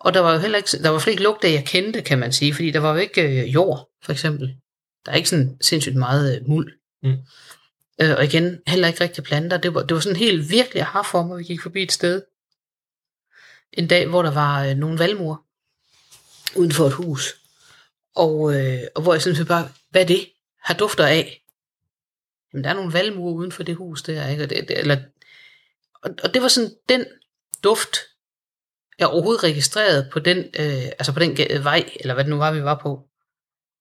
[0.00, 2.32] Og der var jo heller ikke, der var flere ikke lugte, jeg kendte, kan man
[2.32, 4.56] sige, fordi der var jo ikke øh, jord, for eksempel.
[5.06, 6.72] Der er ikke sådan sindssygt meget øh, muld.
[7.02, 7.16] Mm.
[8.00, 9.56] Øh, og igen, heller ikke rigtig planter.
[9.56, 12.22] Det var, det var sådan helt virkelig aha for mig, vi gik forbi et sted.
[13.72, 15.36] En dag, hvor der var øh, nogle valmure
[16.56, 17.34] uden for et hus.
[18.16, 20.32] Og, øh, og hvor jeg simpelthen bare, hvad er det?
[20.58, 21.44] Har dufter af?
[22.52, 24.42] Jamen, der er nogle valmuer uden for det hus der, ikke?
[24.42, 24.96] Og det, det, eller,
[25.94, 27.04] og, og det var sådan den
[27.64, 27.96] duft,
[28.98, 32.52] jeg overhovedet registreret på den, øh, altså på den vej, eller hvad det nu var,
[32.52, 33.08] vi var på.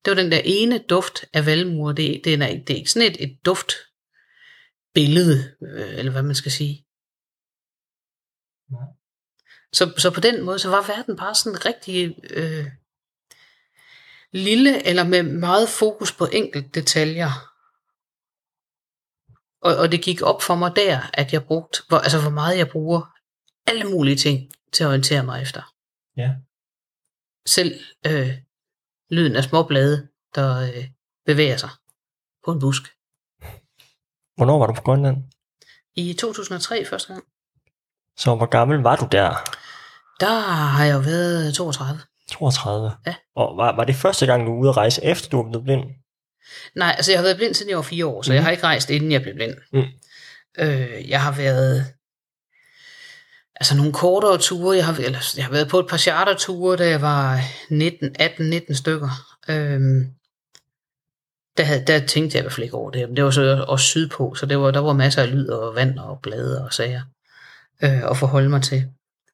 [0.05, 1.91] Det var den der ene duft af valmuer.
[1.91, 3.71] Det, det, er, det er ikke sådan et, et duft
[4.93, 6.85] billede, øh, eller hvad man skal sige.
[8.71, 9.00] Nej.
[9.73, 12.67] Så, så på den måde, så var verden bare sådan rigtig øh,
[14.31, 17.31] lille, eller med meget fokus på enkelte detaljer.
[19.61, 22.57] Og, og det gik op for mig der, at jeg brugte, hvor, altså hvor meget
[22.57, 23.01] jeg bruger
[23.67, 25.73] alle mulige ting til at orientere mig efter.
[26.17, 26.35] Ja.
[27.45, 28.37] Selv øh,
[29.09, 30.89] lyden af små blade, der øh,
[31.25, 31.69] bevæger sig
[32.45, 32.83] på en busk.
[34.35, 35.17] Hvornår var du på Grønland?
[35.95, 37.25] I 2003 første gang,
[38.17, 39.57] Så hvor gammel var du der?
[40.19, 42.01] der har jeg jo været 32.
[42.31, 42.91] 32.
[43.07, 43.15] Ja.
[43.35, 45.63] Og var, var det første gang, du var ude at rejse, efter du var blevet
[45.63, 45.83] blind?
[46.75, 48.35] Nej, altså jeg har været blind siden jeg var fire år, så Mhm.
[48.35, 49.53] jeg har ikke rejst inden jeg blev blind.
[49.73, 49.83] Mm.
[50.59, 51.85] Øh, jeg har været
[53.55, 54.75] altså nogle kortere ture.
[54.77, 58.73] Jeg har, eller, jeg har været på et par charterture, da jeg var 19, 18-19
[58.75, 59.09] stykker.
[59.49, 60.05] Øhm,
[61.57, 63.07] der, havde, der tænkte jeg i hvert fald ikke over det.
[63.09, 65.75] Men det var så også sydpå, så det var, der var masser af lyd og
[65.75, 67.01] vand og blade og sager
[67.83, 68.89] øh, at forholde mig til.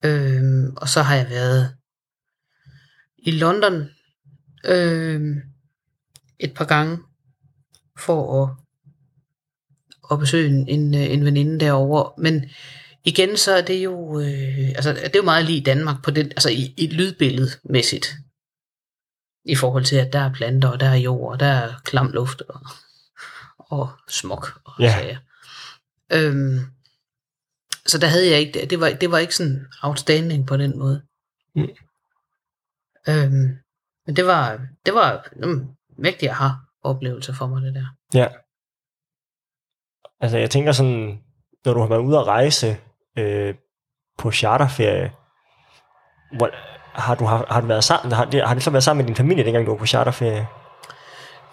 [0.05, 1.75] Øhm, og så har jeg været
[3.17, 3.89] i London
[4.65, 5.41] øhm,
[6.39, 6.97] et par gange
[7.99, 8.49] for at,
[10.11, 12.11] at besøge en, en, en veninde derovre.
[12.17, 12.45] Men
[13.03, 16.25] igen, så er det jo, øh, altså, det er jo meget lige Danmark på den,
[16.25, 18.15] altså i, i lydbilledmæssigt.
[19.45, 22.11] I forhold til, at der er planter, og der er jord, og der er klam
[22.11, 22.61] luft, og,
[23.57, 24.91] og smog, og Ja.
[24.91, 25.17] sager.
[26.13, 26.59] Øhm,
[27.87, 31.01] så der havde jeg ikke, det var, det var ikke sådan outstanding på den måde.
[31.55, 31.69] Mm.
[33.09, 33.57] Øhm,
[34.05, 36.49] men det var, det var en mægtig aha
[36.83, 37.85] oplevelse for mig, det der.
[38.13, 38.27] Ja.
[40.19, 41.23] Altså jeg tænker sådan,
[41.65, 42.77] når du har været ude at rejse
[43.17, 43.55] øh,
[44.17, 45.11] på charterferie,
[46.37, 46.49] hvor,
[46.99, 49.07] har, du, har, har, du været sammen, har, det, har det så været sammen med
[49.07, 50.47] din familie, dengang du var på charterferie?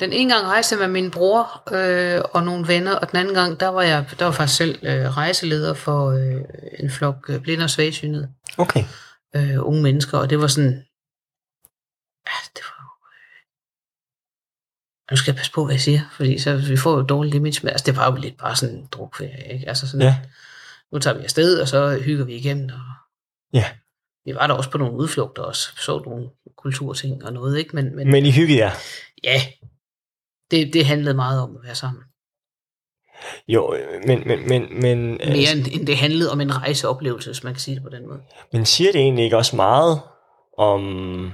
[0.01, 3.35] Den ene gang rejste jeg med min bror øh, og nogle venner, og den anden
[3.35, 6.41] gang, der var jeg der var faktisk selv øh, rejseleder for øh,
[6.79, 8.85] en flok øh, blinde og svagsynede Okay.
[9.37, 10.73] øh, unge mennesker, og det var sådan,
[12.27, 13.43] ja, det var øh,
[15.11, 17.61] nu skal jeg passe på, hvad jeg siger, fordi så vi får jo dårligt image,
[17.63, 19.69] men altså, det var jo lidt bare sådan en drukferie, ikke?
[19.69, 20.17] Altså sådan, Ja.
[20.93, 22.81] nu tager vi afsted, og så hygger vi igennem, og
[23.53, 23.65] Ja.
[24.25, 27.77] vi var der også på nogle udflugter også, så nogle kulturting og noget, ikke?
[27.77, 28.71] Men, men, Men I hyggede jer?
[29.25, 29.43] ja,
[30.51, 32.03] det, det handlede meget om at være sammen.
[33.49, 33.77] Jo,
[34.07, 37.61] men, men, men, men, Mere end, end det handlede om en rejseoplevelse, hvis man kan
[37.61, 38.21] sige det på den måde.
[38.53, 40.01] men siger det egentlig ikke også meget
[40.59, 41.33] om,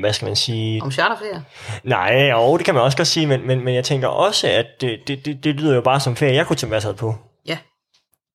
[0.00, 1.44] hvad skal man sige, Om charterferie?
[1.84, 4.66] Nej, jo, det kan man også godt sige, men, men, men jeg tænker også, at
[4.80, 7.14] det, det, det, det lyder jo bare som ferie, jeg kunne tænke mig at på.
[7.46, 7.58] Ja.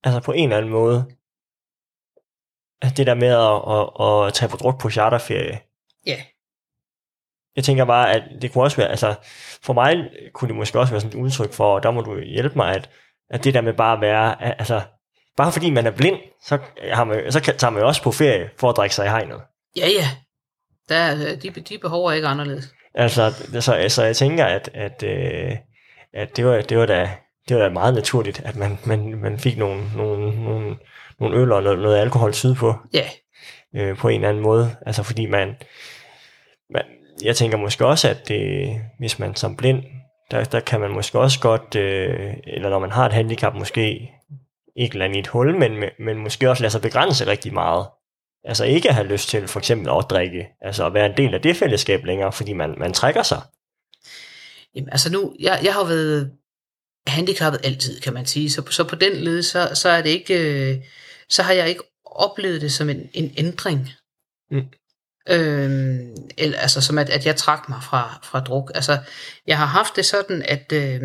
[0.04, 1.06] Altså på en eller anden måde.
[2.82, 5.60] At det der med at, at, at tage på druk på charterferie.
[6.06, 6.18] Ja.
[7.58, 9.16] Jeg tænker bare, at det kunne også være, altså
[9.64, 9.96] for mig
[10.34, 12.76] kunne det måske også være sådan et udtryk for, og der må du hjælpe mig,
[12.76, 12.90] at,
[13.30, 14.82] at det der med bare at være, altså
[15.38, 16.58] bare fordi man er blind, så,
[16.92, 19.10] har man, så kan, tager man jo også på ferie for at drikke sig i
[19.10, 19.42] hegnet.
[19.78, 20.08] Ja, ja.
[20.90, 22.74] Der, de, de behov er ikke anderledes.
[22.96, 25.52] Altså, så, altså jeg tænker, at, at, øh,
[26.14, 27.10] at det, var, det, var da,
[27.50, 30.78] det var da meget naturligt, at man, man, man fik nogle, nogle, nogle,
[31.20, 33.10] nogle øl og noget, noget alkohol sydpå Ja,
[33.76, 34.76] øh, på en eller anden måde.
[34.86, 35.56] Altså fordi man,
[36.70, 36.84] man
[37.22, 39.84] jeg tænker måske også, at det, hvis man som blind,
[40.32, 44.12] der, der kan man måske også godt, øh, eller når man har et handicap måske,
[44.76, 47.88] ikke lande i et hul, men, men måske også lade sig begrænse rigtig meget.
[48.44, 51.34] Altså ikke at have lyst til for eksempel at drikke, altså at være en del
[51.34, 53.42] af det fællesskab længere, fordi man, man trækker sig.
[54.76, 56.32] Jamen, altså nu, jeg, jeg har været
[57.08, 60.34] handicappet altid, kan man sige, så, så på den led, så, så er det ikke,
[60.34, 60.84] øh,
[61.30, 63.90] så har jeg ikke oplevet det som en, en ændring.
[64.52, 64.68] Mm.
[65.30, 68.72] Øhm, eller, altså som at, at jeg trak mig fra, fra druk.
[68.76, 68.98] Altså,
[69.48, 71.02] jeg har haft det sådan, at øh,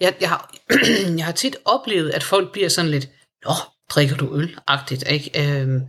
[0.00, 0.54] jeg, jeg, har,
[1.18, 3.08] jeg har tit oplevet, at folk bliver sådan lidt,
[3.44, 3.52] Nå,
[3.88, 5.60] drikker du øl-agtigt, ikke?
[5.60, 5.86] Øhm,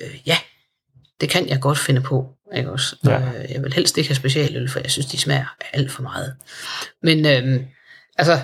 [0.00, 0.38] øh, ja,
[1.20, 2.96] det kan jeg godt finde på, ikke også?
[3.04, 3.18] Ja.
[3.18, 6.36] Øh, jeg vil helst ikke have specialøl, for jeg synes, de smager alt for meget.
[7.02, 7.66] Men øhm,
[8.16, 8.40] altså,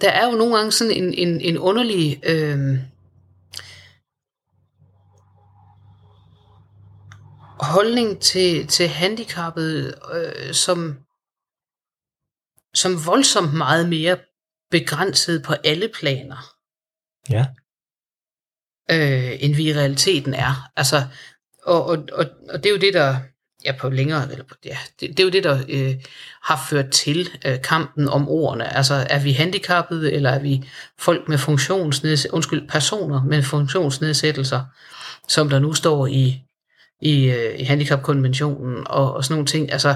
[0.00, 2.20] der er jo nogle gange sådan en, en, en underlig...
[2.26, 2.78] Øhm,
[7.62, 10.98] holdning til, til handicappede, øh, som,
[12.74, 14.18] som voldsomt meget mere
[14.70, 16.54] begrænset på alle planer.
[17.30, 17.46] Ja.
[18.90, 20.70] Øh, end vi i realiteten er.
[20.76, 20.96] Altså,
[21.62, 23.20] og, og, og, og det er jo det, der
[23.64, 25.94] ja, på længere, eller på, ja, det, det er jo det, der øh,
[26.42, 28.76] har ført til øh, kampen om ordene.
[28.76, 30.62] Altså, er vi handicappede, eller er vi
[30.98, 34.64] folk med funktionsnedsættelser, undskyld, personer med funktionsnedsættelser,
[35.28, 36.42] som der nu står i
[37.02, 39.72] i, øh, i handicapkonventionen og, og sådan nogle ting.
[39.72, 39.88] Altså,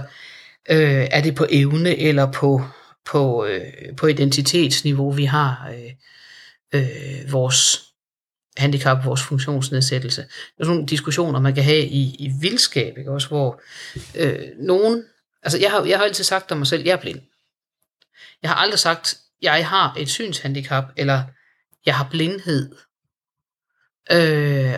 [0.70, 2.62] øh, er det på evne eller på,
[3.10, 7.85] på, øh, på identitetsniveau, vi har øh, øh, vores
[8.56, 10.22] handicap, vores funktionsnedsættelse.
[10.22, 13.10] Det er sådan nogle diskussioner, man kan have i, i vildskab, ikke?
[13.10, 13.60] Også, hvor
[14.14, 15.04] øh, nogen...
[15.42, 17.20] Altså, jeg har, jeg har altid sagt om mig selv, jeg er blind.
[18.42, 21.22] Jeg har aldrig sagt, jeg har et synshandicap, eller
[21.86, 22.76] jeg har blindhed.
[24.12, 24.74] Øh,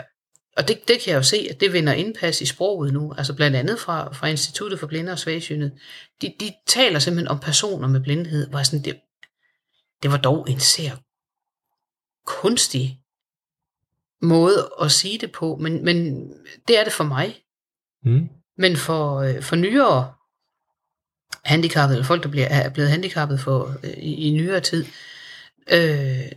[0.57, 3.35] og det, det kan jeg jo se, at det vinder indpas i sproget nu, altså
[3.35, 5.79] blandt andet fra, fra Instituttet for Blinde og Svagsynede.
[6.23, 9.01] De, de taler simpelthen om personer med blindhed, hvor sådan, det,
[10.03, 10.97] det var dog en ser
[12.27, 13.01] kunstig
[14.23, 16.29] måde at sige det på, men, men
[16.69, 17.37] det er det for mig.
[18.05, 18.29] Mm.
[18.59, 20.13] Men for, øh, for nyere
[21.45, 24.85] handicappede, eller folk, der bliver, er blevet handicappet for, øh, i, i nyere tid,
[25.71, 26.33] øh,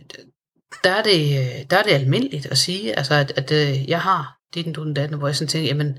[0.84, 4.38] der er det, der er det almindeligt at sige, altså at, at øh, jeg har
[4.54, 5.98] det den, den datten, hvor jeg sådan tænker, jamen,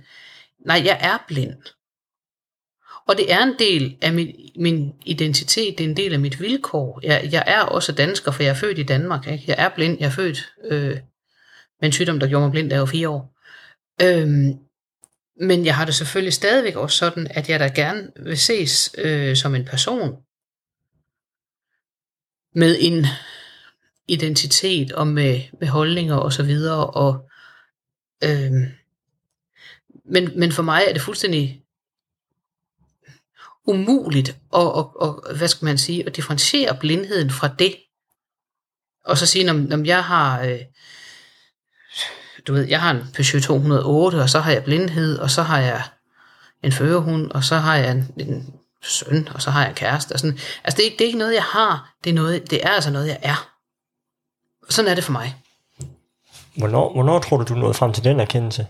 [0.66, 1.54] nej, jeg er blind.
[3.08, 6.42] Og det er en del af min, min identitet, det er en del af mit
[6.42, 7.00] vilkår.
[7.04, 9.28] Jeg, jeg er også dansker, for jeg er født i Danmark.
[9.28, 9.44] Ikke?
[9.48, 10.98] Jeg er blind, jeg er født øh,
[11.84, 13.36] med en sygdom, der gjorde mig blind, da jeg var fire år.
[14.02, 14.60] Øhm,
[15.48, 19.36] men jeg har det selvfølgelig stadigvæk også sådan, at jeg da gerne vil ses øh,
[19.36, 20.18] som en person
[22.56, 23.06] med en
[24.08, 26.90] identitet og med, med holdninger og så videre.
[26.90, 27.30] Og,
[28.24, 28.66] øhm,
[30.06, 31.64] men, men for mig er det fuldstændig
[33.68, 37.76] umuligt at, og, og, hvad skal man sige, at differentiere blindheden fra det.
[39.06, 40.62] Og så sige, om jeg har, øh,
[42.48, 45.60] du ved, jeg har en Peugeot 208, og så har jeg blindhed, og så har
[45.60, 45.84] jeg
[46.64, 50.14] en førerhund, og så har jeg en, en søn, og så har jeg en kæreste.
[50.14, 50.40] Og sådan.
[50.64, 52.92] Altså det er, det er ikke noget, jeg har, det er, noget, det er altså
[52.92, 53.50] noget, jeg er.
[54.70, 55.36] Sådan er det for mig.
[56.58, 58.68] Hvornår, hvornår tror du, du nåede frem til den erkendelse?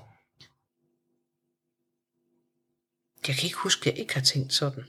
[3.27, 4.83] Jeg kan ikke huske, at jeg ikke har tænkt sådan.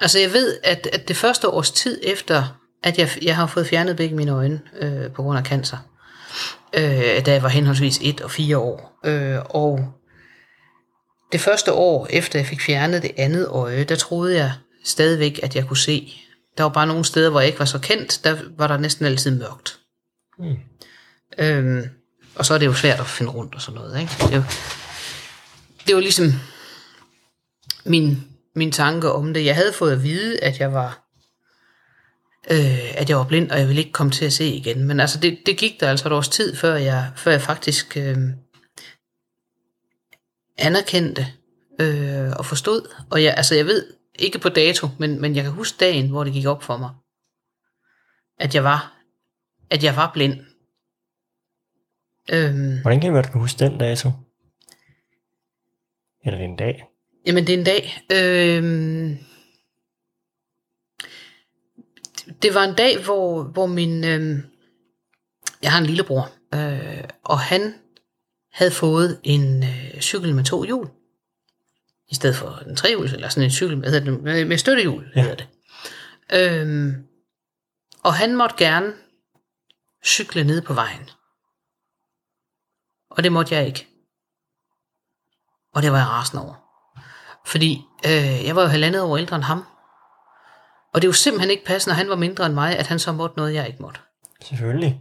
[0.00, 3.66] Altså jeg ved, at, at det første års tid efter, at jeg, jeg har fået
[3.66, 5.78] fjernet begge mine øjne øh, på grund af cancer,
[6.74, 8.98] øh, da jeg var henholdsvis et og fire år.
[9.04, 9.94] Øh, og
[11.32, 14.52] det første år efter jeg fik fjernet det andet øje, der troede jeg
[14.84, 16.12] stadigvæk, at jeg kunne se.
[16.58, 19.06] Der var bare nogle steder, hvor jeg ikke var så kendt, der var der næsten
[19.06, 19.78] altid mørkt.
[20.38, 20.56] Mm.
[21.38, 21.88] Øhm,
[22.34, 24.00] og så er det jo svært at finde rundt og sådan noget.
[24.00, 24.12] Ikke?
[24.18, 24.54] Det, var,
[25.86, 26.32] det var ligesom
[27.84, 29.44] min, min tanke om det.
[29.44, 31.03] Jeg havde fået at vide, at jeg var
[32.50, 34.84] øh, at jeg var blind, og jeg ville ikke komme til at se igen.
[34.84, 37.96] Men altså, det, det gik der altså et års tid, før jeg, før jeg faktisk
[37.96, 38.16] øh,
[40.58, 41.26] anerkendte
[41.80, 42.94] øh, og forstod.
[43.10, 43.86] Og jeg, altså, jeg ved,
[44.18, 46.90] ikke på dato, men, men jeg kan huske dagen, hvor det gik op for mig,
[48.38, 48.98] at jeg var,
[49.70, 50.34] at jeg var blind.
[52.32, 54.10] Øhm, Hvordan kan du huske den dato?
[56.24, 56.84] Eller det er en dag?
[57.26, 58.04] Jamen, det er en dag.
[58.12, 59.18] Øhm,
[62.42, 64.04] det var en dag, hvor, hvor min...
[64.04, 64.42] Øhm,
[65.62, 67.74] jeg har en lillebror, øh, og han
[68.52, 70.90] havde fået en øh, cykel med to hjul
[72.08, 75.22] i stedet for en trehjul, eller sådan en cykel med, med, med støttehjul, ja.
[75.22, 75.48] hedder det.
[76.32, 77.06] Øhm,
[78.02, 78.92] og han måtte gerne
[80.04, 81.10] cykle ned på vejen.
[83.10, 83.86] Og det måtte jeg ikke.
[85.74, 86.54] Og det var jeg rasende over.
[87.46, 89.64] Fordi øh, jeg var jo halvandet år ældre end ham.
[90.94, 92.98] Og det er jo simpelthen ikke passende, når han var mindre end mig, at han
[92.98, 94.00] så måtte noget, jeg ikke måtte.
[94.42, 95.00] Selvfølgelig.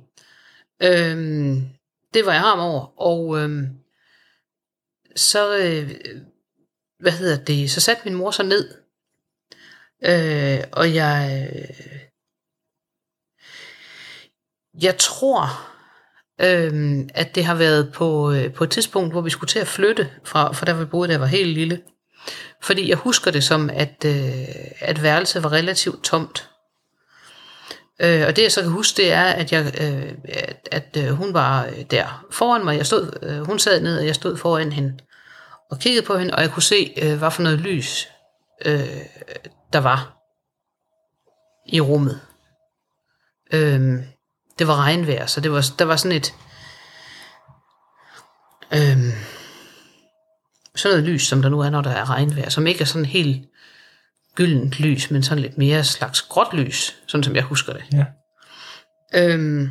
[0.84, 1.70] Øhm,
[2.14, 3.70] det var jeg ham over, og øhm,
[5.16, 5.92] så, øh,
[7.00, 8.76] hvad hedder det, så satte min mor sig ned,
[10.04, 12.00] øh, og jeg, øh,
[14.84, 15.44] jeg tror,
[16.42, 19.68] øh, at det har været på, øh, på et tidspunkt, hvor vi skulle til at
[19.68, 21.82] flytte fra, fra der vi boede, der var helt lille.
[22.64, 24.48] Fordi jeg husker det som, at, øh,
[24.80, 26.50] at værelset var relativt tomt.
[28.00, 31.10] Øh, og det jeg så kan huske, det er, at, jeg, øh, at, at øh,
[31.10, 32.78] hun var øh, der foran mig.
[32.78, 34.98] Jeg stod, øh, hun sad ned, og jeg stod foran hende
[35.72, 38.08] og kiggede på hende, og jeg kunne se, øh, hvad for noget lys
[38.66, 39.06] øh,
[39.74, 40.18] der var
[41.66, 42.22] i rummet.
[43.54, 43.94] Øh,
[44.60, 46.34] det var regnvejr, så det var, der var sådan et...
[48.72, 49.33] Øh,
[50.76, 53.06] sådan noget lys, som der nu er, når der er regnvejr, som ikke er sådan
[53.06, 53.50] helt
[54.36, 57.84] gyldent lys, men sådan lidt mere slags gråt lys, sådan som jeg husker det.
[57.94, 58.06] Ja.
[59.16, 59.70] Øhm,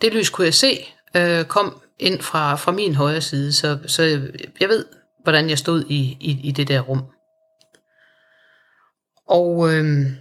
[0.00, 0.86] det lys kunne jeg se,
[1.16, 4.02] øh, kom ind fra, fra min højre side, så, så
[4.60, 4.86] jeg ved,
[5.22, 7.02] hvordan jeg stod i, i, i det der rum.
[9.28, 10.16] Og øhm,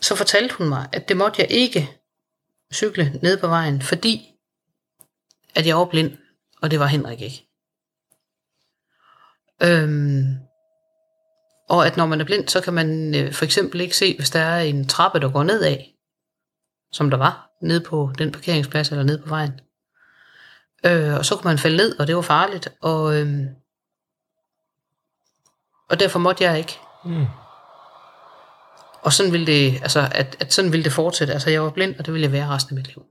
[0.00, 1.90] så fortalte hun mig, at det måtte jeg ikke
[2.72, 4.26] cykle ned på vejen, fordi
[5.54, 6.16] at jeg var blind,
[6.62, 7.49] og det var Henrik ikke.
[9.62, 10.36] Øhm,
[11.68, 14.30] og at når man er blind, så kan man øh, for eksempel ikke se, hvis
[14.30, 15.76] der er en trappe, der går nedad,
[16.92, 19.60] som der var, nede på den parkeringsplads eller nede på vejen.
[20.86, 22.68] Øh, og så kunne man falde ned, og det var farligt.
[22.80, 23.46] Og, øh,
[25.88, 26.78] og derfor måtte jeg ikke.
[27.04, 27.26] Mm.
[29.02, 31.32] Og sådan ville det, altså, at, at sådan ville det fortsætte.
[31.32, 33.04] Altså, jeg var blind, og det ville jeg være resten af mit liv.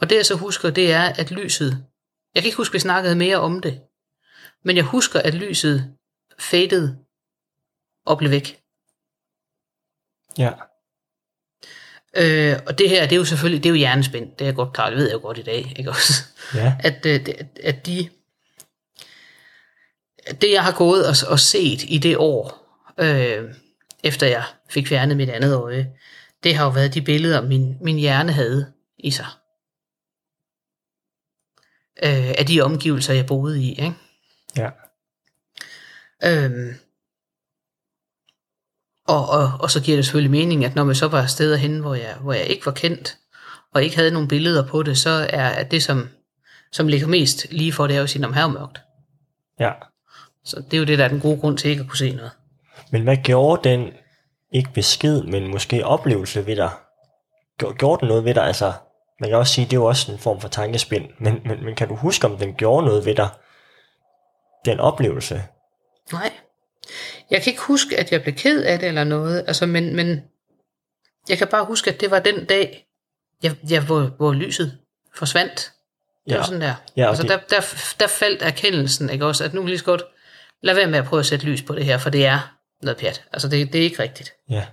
[0.00, 1.84] Og det jeg så husker, det er, at lyset,
[2.34, 3.80] jeg kan ikke huske, at vi snakkede mere om det,
[4.64, 5.94] men jeg husker, at lyset
[6.38, 6.94] faded
[8.04, 8.60] og blev væk.
[10.38, 10.52] Ja.
[12.16, 14.54] Øh, og det her, det er jo selvfølgelig, det er jo hjernespind, det er jeg
[14.54, 16.12] godt klar, det ved jeg jo godt i dag, ikke også?
[16.54, 16.76] Ja.
[16.80, 18.08] At, øh, at, at de,
[20.40, 22.66] det jeg har gået og, og set i det år,
[22.98, 23.54] øh,
[24.04, 25.92] efter jeg fik fjernet mit andet øje,
[26.44, 29.26] det har jo været de billeder, min, min hjerne havde i sig.
[32.02, 33.94] Øh, af de omgivelser, jeg boede i, ikke?
[34.56, 34.70] Ja.
[36.24, 36.74] Øhm,
[39.06, 41.80] og, og, og så giver det selvfølgelig mening, at når man så var steder hen,
[41.80, 43.18] hvor jeg, hvor jeg ikke var kendt,
[43.74, 46.08] og ikke havde nogen billeder på det, så er det, som,
[46.72, 48.80] som ligger mest lige for, det er jo at sige, om her er mørkt.
[49.60, 49.72] Ja.
[50.44, 52.12] Så det er jo det, der er den gode grund til ikke at kunne se
[52.12, 52.30] noget.
[52.90, 53.90] Men hvad gjorde den,
[54.52, 56.70] ikke besked, men måske oplevelse ved dig?
[57.58, 58.42] Gjorde, gjorde den noget ved dig?
[58.42, 58.72] Altså,
[59.20, 61.74] man kan også sige, det er jo også en form for tankespind, men, men, men
[61.74, 63.28] kan du huske, om den gjorde noget ved dig?
[64.64, 65.42] Den oplevelse?
[66.12, 66.32] Nej.
[67.30, 70.22] Jeg kan ikke huske, at jeg blev ked af det eller noget, altså, men, men
[71.28, 72.86] jeg kan bare huske, at det var den dag,
[73.42, 74.78] jeg, jeg, hvor, hvor lyset
[75.14, 75.72] forsvandt.
[76.26, 76.36] Det Ja.
[76.36, 76.74] var sådan der.
[76.96, 77.60] Ja, altså, det- der, der,
[78.00, 80.02] der faldt erkendelsen, ikke også, at nu lige så godt
[80.62, 82.96] lad være med at prøve at sætte lys på det her, for det er noget
[82.98, 83.24] pjat.
[83.32, 84.32] Altså, det, det er ikke rigtigt.
[84.50, 84.66] Ja.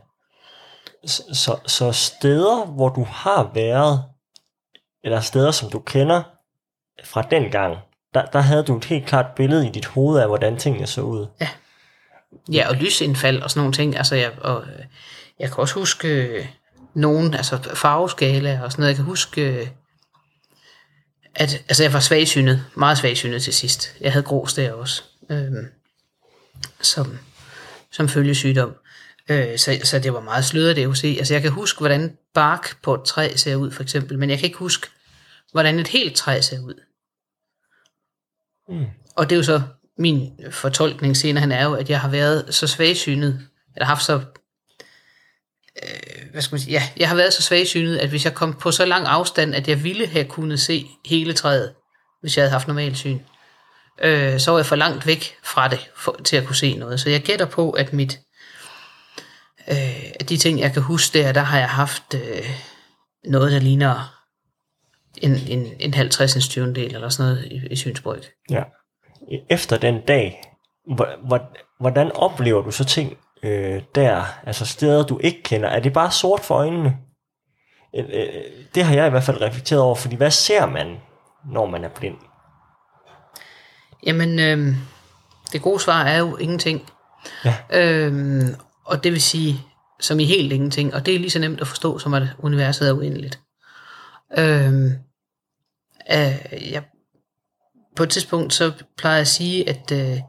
[1.06, 4.04] Så, så, så steder, hvor du har været,
[5.04, 6.24] eller steder, som du kender
[7.04, 7.78] fra den gang,
[8.14, 11.02] der, der havde du et helt klart billede i dit hoved af, hvordan tingene så
[11.02, 11.28] ud.
[11.42, 11.50] Ja,
[12.52, 13.98] ja og lysindfald og sådan nogle ting.
[13.98, 14.86] Altså, jeg, og, øh,
[15.40, 16.46] jeg kan også huske øh,
[16.94, 18.90] nogen, altså farveskala og sådan noget.
[18.90, 19.68] Jeg kan huske, øh,
[21.36, 23.96] at altså, jeg var svagsynet, meget svagsynet til sidst.
[24.02, 25.52] Jeg havde grås der også, øh,
[26.82, 27.20] som,
[27.92, 28.76] som følgesygdom.
[29.30, 31.16] Øh, så, så det var meget sløret det at se.
[31.18, 34.38] Altså, jeg kan huske, hvordan bark på et træ ser ud, for eksempel, men jeg
[34.38, 34.88] kan ikke huske,
[35.52, 36.74] hvordan et helt træ ser ud.
[38.70, 38.86] Mm.
[39.16, 39.62] Og det er jo så
[39.98, 44.14] min fortolkning senere, han er jo, at jeg har været så svagsynet, eller haft så,
[45.84, 48.54] øh, hvad skal man sige, ja, jeg har været så svagsynet, at hvis jeg kom
[48.54, 51.74] på så lang afstand, at jeg ville have kunnet se hele træet,
[52.22, 53.20] hvis jeg havde haft normal syn,
[54.02, 57.00] øh, så var jeg for langt væk fra det, for, til at kunne se noget.
[57.00, 58.20] Så jeg gætter på, at mit,
[59.68, 62.50] øh, at de ting, jeg kan huske der, der har jeg haft øh,
[63.26, 64.23] noget, der ligner
[65.22, 68.22] en, en, en 50 tyvendel eller sådan noget i, i synsbryg.
[68.50, 68.64] Ja.
[69.50, 70.42] Efter den dag,
[70.96, 75.70] hvor- hvor- hvordan oplever du så ting øh, der, altså steder du ikke kender?
[75.70, 76.98] Er det bare sort for øjnene?
[77.96, 78.28] Øh, øh,
[78.76, 80.98] Det har jeg i hvert fald reflekteret over, fordi hvad ser man,
[81.52, 82.18] når man er blind?
[84.06, 84.76] Jamen, øh,
[85.54, 86.90] det gode svar er jo ingenting.
[87.46, 87.56] Ja.
[87.74, 88.56] Øhm,
[88.86, 89.60] og det vil sige,
[90.00, 90.94] som i helt ingenting.
[90.94, 93.40] Og det er lige så nemt at forstå, som at universet er uendeligt.
[94.38, 94.86] Øhm,
[96.12, 96.84] øh, jeg,
[97.96, 100.20] på et tidspunkt, så plejer jeg at sige, at, øh,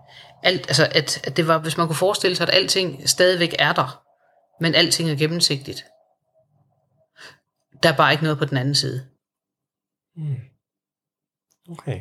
[0.42, 3.72] alt, altså, at, at det var, hvis man kunne forestille sig, at alting stadigvæk er
[3.72, 4.04] der,
[4.60, 5.84] men alting er gennemsigtigt.
[7.82, 9.06] Der er bare ikke noget på den anden side.
[10.16, 10.36] Mm.
[11.70, 12.00] Okay.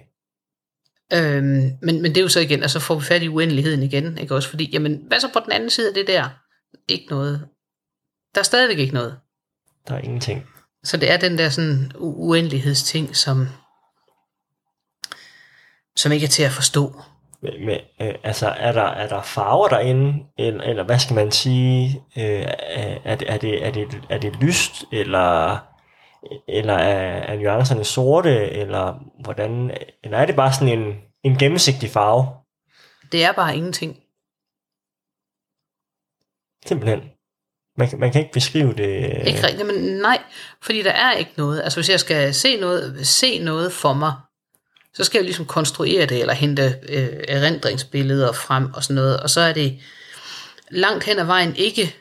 [1.14, 4.18] Øhm, men, men det er jo så igen, altså får vi fat i uendeligheden igen,
[4.18, 4.50] ikke også?
[4.50, 6.30] Fordi, jamen, hvad så på den anden side af det der?
[6.88, 7.50] Ikke noget.
[8.36, 9.20] Der er stadigvæk ikke noget.
[9.88, 10.53] Der er ingenting.
[10.84, 13.48] Så det er den der sådan uendelighedsting, som,
[15.96, 17.02] som ikke er til at forstå.
[17.42, 21.32] Men, men, øh, altså, er der, er der farver derinde, eller, eller hvad skal man
[21.32, 25.58] sige, øh, er, er, det, er, det, er, det, er det lyst, eller,
[26.48, 31.90] eller er, er nuancerne sorte, eller hvordan, eller er det bare sådan en, en gennemsigtig
[31.90, 32.28] farve,
[33.12, 33.98] Det er bare ingenting.
[36.66, 37.13] simpelthen?
[37.78, 38.90] Man, man kan ikke beskrive det.
[38.90, 40.18] øh, Ikke rigtigt, men nej,
[40.62, 41.62] fordi der er ikke noget.
[41.64, 44.14] Altså hvis jeg skal se noget, se noget for mig,
[44.94, 49.30] så skal jeg ligesom konstruere det, eller hente øh, erindringsbilleder frem og sådan noget, og
[49.30, 49.80] så er det
[50.72, 51.96] langt hen ad vejen ikke,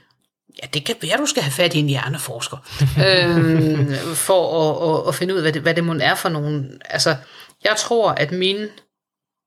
[0.62, 2.56] ja det kan være, du skal have fat i en hjerneforsker,
[3.06, 6.28] øhm, for at, at, at finde ud af, hvad det, hvad det må er for
[6.28, 6.80] nogen.
[6.84, 7.16] Altså,
[7.64, 8.68] jeg tror, at mine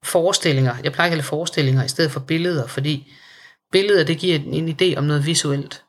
[0.04, 3.12] forestillinger, jeg plejer at kalde forestillinger i stedet for billeder, fordi
[3.72, 5.82] billeder, det giver en idé om noget visuelt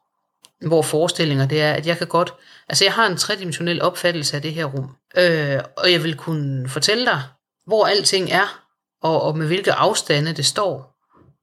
[0.61, 2.33] hvor forestillinger det er, at jeg kan godt,
[2.69, 6.69] altså jeg har en tredimensionel opfattelse af det her rum, øh, og jeg vil kunne
[6.69, 7.23] fortælle dig,
[7.65, 8.63] hvor alting er,
[9.01, 10.97] og, og med hvilke afstande det står,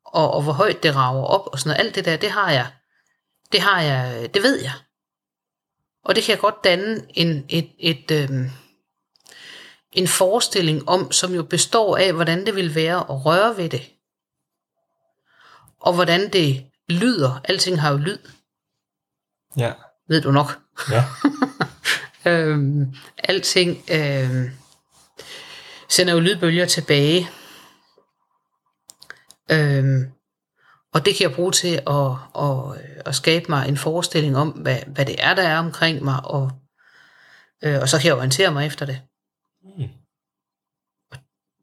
[0.06, 1.86] og, og hvor højt det rager op, og sådan noget.
[1.86, 2.66] Alt det der, det har jeg,
[3.52, 4.72] det har jeg, det ved jeg.
[6.04, 8.50] Og det kan jeg godt danne en, et, et, øhm,
[9.92, 13.90] en forestilling om, som jo består af, hvordan det vil være at røre ved det.
[15.80, 17.40] Og hvordan det lyder.
[17.44, 18.18] Alting har jo lyd
[19.56, 19.72] Ja,
[20.08, 20.58] ved du nok.
[20.90, 21.04] ja.
[22.26, 24.50] Øhm, alting øhm,
[25.88, 27.28] sender jo lydbølger tilbage.
[29.50, 30.12] Øhm,
[30.94, 32.12] og det kan jeg bruge til at,
[32.44, 36.24] at, at skabe mig en forestilling om, hvad, hvad det er, der er omkring mig,
[36.24, 36.50] og,
[37.64, 39.00] øh, og så kan jeg orientere mig efter det.
[39.62, 39.88] Mm.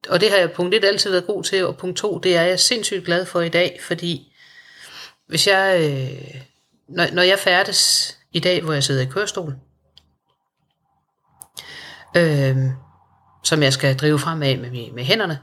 [0.10, 2.42] Og det har jeg punkt 1 altid været god til, og punkt 2, det er
[2.42, 4.36] jeg sindssygt glad for i dag, fordi
[5.28, 6.42] hvis jeg, øh,
[6.92, 9.56] når, når jeg færdes i dag, hvor jeg sidder i kørestol,
[12.18, 12.58] øh,
[13.44, 15.40] som jeg skal drive fremad med, med, hænderne,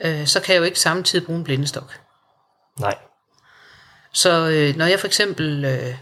[0.00, 2.00] øh, så kan jeg jo ikke samtidig bruge en blindestok.
[2.80, 2.98] Nej.
[4.12, 5.94] Så øh, når jeg for eksempel øh,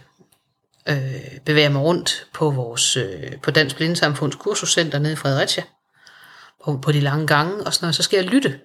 [0.89, 5.63] øh, bevæger mig rundt på vores øh, på Dansk Blindesamfunds kursuscenter nede i Fredericia,
[6.65, 8.61] på, på de lange gange og sådan noget, så skal jeg lytte.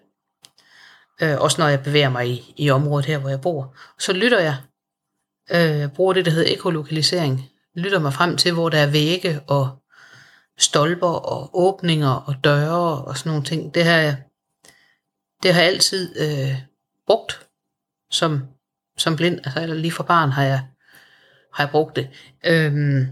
[1.22, 3.76] Øh, også når jeg bevæger mig i, i området her, hvor jeg bor.
[4.00, 4.58] Så lytter jeg,
[5.54, 9.70] øh, bruger det, der hedder ekolokalisering, lytter mig frem til, hvor der er vægge og
[10.60, 13.76] stolper og åbninger og døre og sådan nogle ting.
[13.76, 14.16] Det har jeg,
[15.44, 16.56] det har jeg altid øh,
[17.08, 17.48] brugt
[18.12, 18.44] som,
[18.98, 20.62] som blind, altså eller lige fra barn har jeg,
[21.54, 22.10] har jeg brugt det.
[22.46, 23.08] Øhm,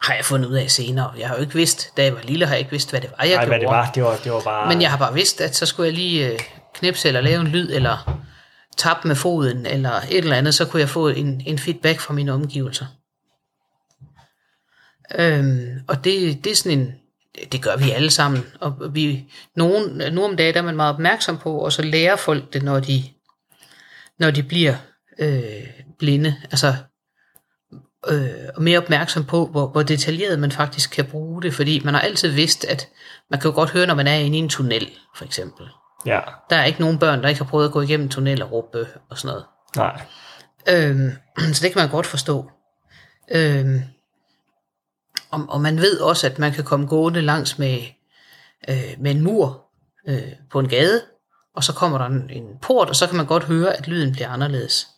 [0.00, 1.12] har jeg fundet ud af senere.
[1.18, 3.10] Jeg har jo ikke vidst, da jeg var lille, har jeg ikke vidst, hvad det
[3.18, 3.48] var, jeg Nej, gjorde.
[3.48, 4.68] hvad det var, det var, det var bare...
[4.68, 6.38] Men jeg har bare vidst, at så skulle jeg lige øh,
[6.74, 8.20] knipse eller lave en lyd, eller
[8.78, 12.14] tabt med foden, eller et eller andet, så kunne jeg få en, en feedback fra
[12.14, 12.86] mine omgivelser.
[15.18, 16.94] Øhm, og det, det er sådan en,
[17.52, 19.24] det gør vi alle sammen, og vi,
[19.56, 22.62] nogen, nu om dagen der er man meget opmærksom på, og så lærer folk det,
[22.62, 23.04] når de,
[24.18, 24.74] når de bliver
[25.18, 25.66] øh,
[25.98, 26.74] blinde, altså
[28.08, 31.94] øh, og mere opmærksom på, hvor, hvor detaljeret man faktisk kan bruge det, fordi man
[31.94, 32.88] har altid vidst, at
[33.30, 35.66] man kan jo godt høre, når man er inde i en tunnel, for eksempel.
[36.06, 36.20] Ja,
[36.50, 38.52] Der er ikke nogen børn, der ikke har prøvet at gå igennem en tunnel og
[38.52, 39.46] råbe og sådan noget.
[39.76, 40.02] nej.
[40.68, 41.12] Øhm,
[41.54, 42.50] så det kan man godt forstå.
[43.30, 43.82] Øhm,
[45.30, 47.78] og, og man ved også, at man kan komme gående langs med,
[48.68, 49.64] øh, med en mur
[50.08, 51.02] øh, på en gade,
[51.56, 54.12] og så kommer der en, en port, og så kan man godt høre, at lyden
[54.12, 54.88] bliver anderledes.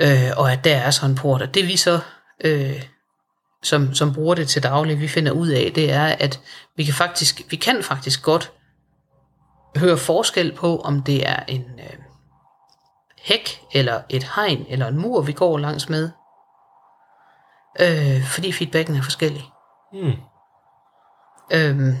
[0.00, 1.42] Øh, og at der er så en port.
[1.42, 2.00] Og det vi så,
[2.44, 2.82] øh,
[3.62, 6.40] som, som bruger det til daglig, vi finder ud af, det er, at
[6.76, 8.52] vi kan faktisk, vi kan faktisk godt
[9.76, 11.98] høre forskel på, om det er en øh,
[13.18, 16.10] hæk, eller et hegn, eller en mur, vi går langs med.
[17.80, 19.44] Øh, fordi feedbacken er forskellig.
[19.92, 20.12] Mm.
[21.52, 21.96] Øhm,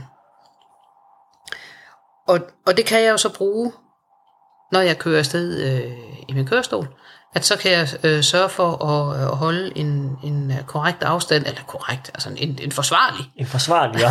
[2.28, 3.72] og, og det kan jeg jo så bruge,
[4.72, 5.92] når jeg kører afsted øh,
[6.28, 6.88] i min kørestol,
[7.34, 11.46] at så kan jeg øh, sørge for at, at holde en, en øh, korrekt afstand,
[11.46, 14.08] eller korrekt, altså en, en forsvarlig En forsvarlig ja.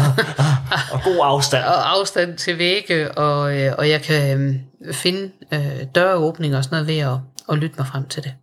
[0.94, 1.64] og god afstand.
[1.64, 4.42] og afstand til vægge, og, øh, og jeg kan
[4.86, 7.18] øh, finde øh, døråbninger og sådan noget ved at,
[7.50, 8.34] at lytte mig frem til det.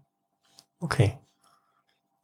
[0.83, 1.11] Okay.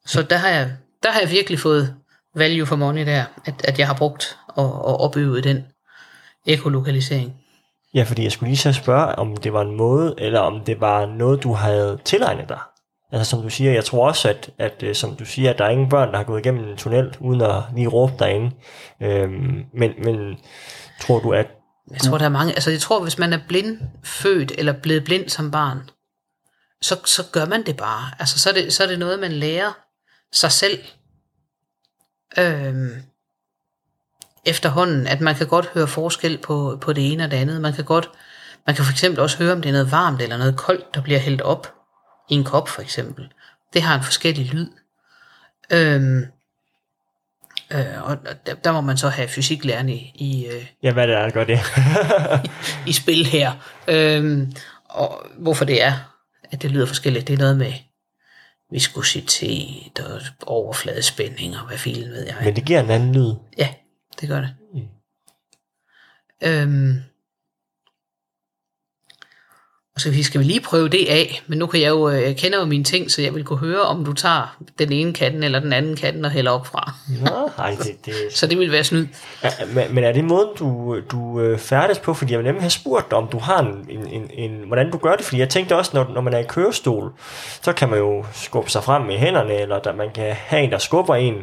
[0.07, 1.95] Så der har jeg, der har jeg virkelig fået
[2.35, 5.65] value for money der, at, at jeg har brugt og, og opøvet den
[6.47, 7.35] ekolokalisering.
[7.97, 10.81] Ja, fordi jeg skulle lige så spørge, om det var en måde, eller om det
[10.81, 12.61] var noget, du havde tilegnet dig.
[13.13, 15.65] Altså som du siger, jeg tror også, at, at øh, som du siger, at der
[15.65, 18.51] er ingen børn, der har gået igennem en tunnel, uden at lige råbe derinde.
[19.03, 20.39] Øhm, men, men
[21.01, 21.47] tror du, at...
[21.91, 22.53] Jeg tror, der er mange...
[22.53, 25.91] Altså, jeg tror, hvis man er blind født, eller blevet blind som barn,
[26.83, 28.11] så, så gør man det bare.
[28.19, 29.73] Altså, så er det, så er det noget, man lærer
[30.33, 30.79] sig selv.
[32.39, 32.91] Øhm,
[34.47, 37.61] efterhånden, at man kan godt høre forskel på, på det ene og det andet.
[37.61, 38.11] Man kan godt,
[38.67, 41.03] man kan for eksempel også høre, om det er noget varmt eller noget koldt, der
[41.03, 41.73] bliver hældt op
[42.31, 43.33] i en kop for eksempel.
[43.73, 44.69] Det har en forskellig lyd.
[45.73, 46.25] Øhm,
[47.73, 51.17] øh, og der, der må man så have fysiklærerne i, i, øh, Ja, hvad det
[51.17, 51.61] er, der gør det.
[52.91, 53.53] i spil her.
[53.89, 54.53] Øhm,
[54.89, 55.93] og hvorfor det er,
[56.53, 57.73] at det lyder forskelligt, det er noget med
[58.71, 62.37] viskositet og overfladespænding og hvad filen ved jeg.
[62.45, 63.35] men det giver en anden lyd.
[63.59, 63.69] Ja,
[64.21, 64.57] det gør det.
[64.75, 64.89] Mm.
[66.45, 66.95] Øhm,
[69.97, 72.37] og så skal vi lige prøve det af, men nu kan jeg jo, øh, jeg
[72.37, 75.43] kender jo mine ting, så jeg vil kunne høre, om du tager den ene katten
[75.43, 76.93] eller den anden katten og hælder op fra.
[77.21, 79.07] Nå, ej, det, det, Så det vil være snyd.
[79.45, 82.15] Ja, men, men er det måden, du, du øh, færdes på?
[82.15, 84.91] Fordi jeg vil nemlig have spurgt dig, om du har en, en, en, en, hvordan
[84.91, 85.25] du gør det.
[85.25, 87.13] Fordi jeg tænkte også, når, når man er i kørestol,
[87.63, 90.71] så kan man jo skubbe sig frem med hænderne, eller der, man kan have en,
[90.71, 91.35] der skubber en.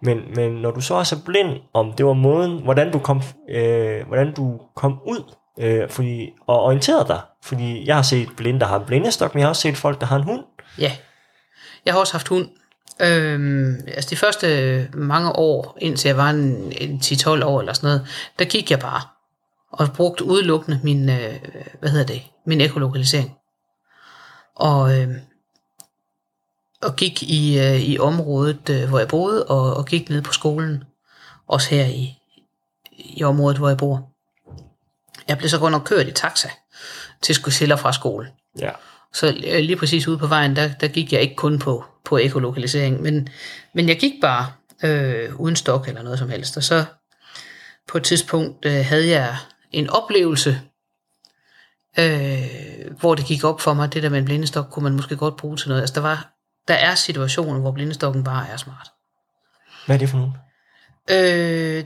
[0.00, 4.06] Men, men når du så er blind, om det var måden, hvordan du kom, øh,
[4.06, 5.22] hvordan du kom ud
[5.58, 7.20] øh, fordi, og orienteret dig.
[7.42, 10.00] Fordi jeg har set blinde, der har en blindestok, men jeg har også set folk,
[10.00, 10.44] der har en hund.
[10.78, 10.92] Ja.
[11.86, 12.48] Jeg har også haft hund.
[13.00, 17.86] Øhm, altså de første mange år, indtil jeg var en, en 10-12 år eller sådan
[17.86, 18.06] noget,
[18.38, 19.00] der gik jeg bare
[19.72, 21.40] og brugte udelukkende min, øh,
[21.80, 23.30] hvad hedder det, min ekolokalisering.
[24.56, 25.08] Og, øh,
[26.82, 30.32] og gik i, øh, i området, øh, hvor jeg boede, og, og gik ned på
[30.32, 30.84] skolen,
[31.48, 32.18] også her i,
[32.92, 34.11] i området, hvor jeg bor.
[35.28, 36.48] Jeg blev så godt nok kørt i taxa
[37.22, 38.30] til Skosilla fra skole.
[38.58, 38.70] Ja.
[39.12, 42.18] Så øh, lige præcis ude på vejen, der, der gik jeg ikke kun på, på
[42.18, 43.28] ekolokalisering, men,
[43.74, 44.52] men jeg gik bare
[44.82, 46.56] øh, uden stok eller noget som helst.
[46.56, 46.84] Og så
[47.88, 49.36] på et tidspunkt øh, havde jeg
[49.72, 50.60] en oplevelse,
[51.98, 55.16] øh, hvor det gik op for mig, det der med en blindestok kunne man måske
[55.16, 55.80] godt bruge til noget.
[55.80, 56.32] Altså der, var,
[56.68, 58.88] der er situationer, hvor blindestokken bare er smart.
[59.86, 60.32] Hvad er det for nogen?
[61.10, 61.84] Øh,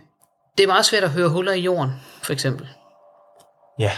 [0.58, 2.68] det er meget svært at høre huller i jorden, for eksempel.
[3.78, 3.92] Ja.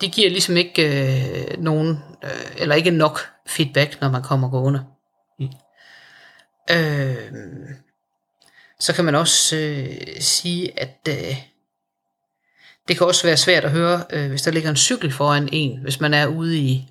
[0.00, 4.84] de giver ligesom ikke øh, nogen, øh, eller ikke nok feedback, når man kommer gående.
[5.38, 5.48] Mm.
[6.70, 7.32] Øh,
[8.80, 11.36] så kan man også øh, sige, at øh,
[12.88, 15.78] det kan også være svært at høre, øh, hvis der ligger en cykel foran en,
[15.82, 16.88] hvis man er ude i,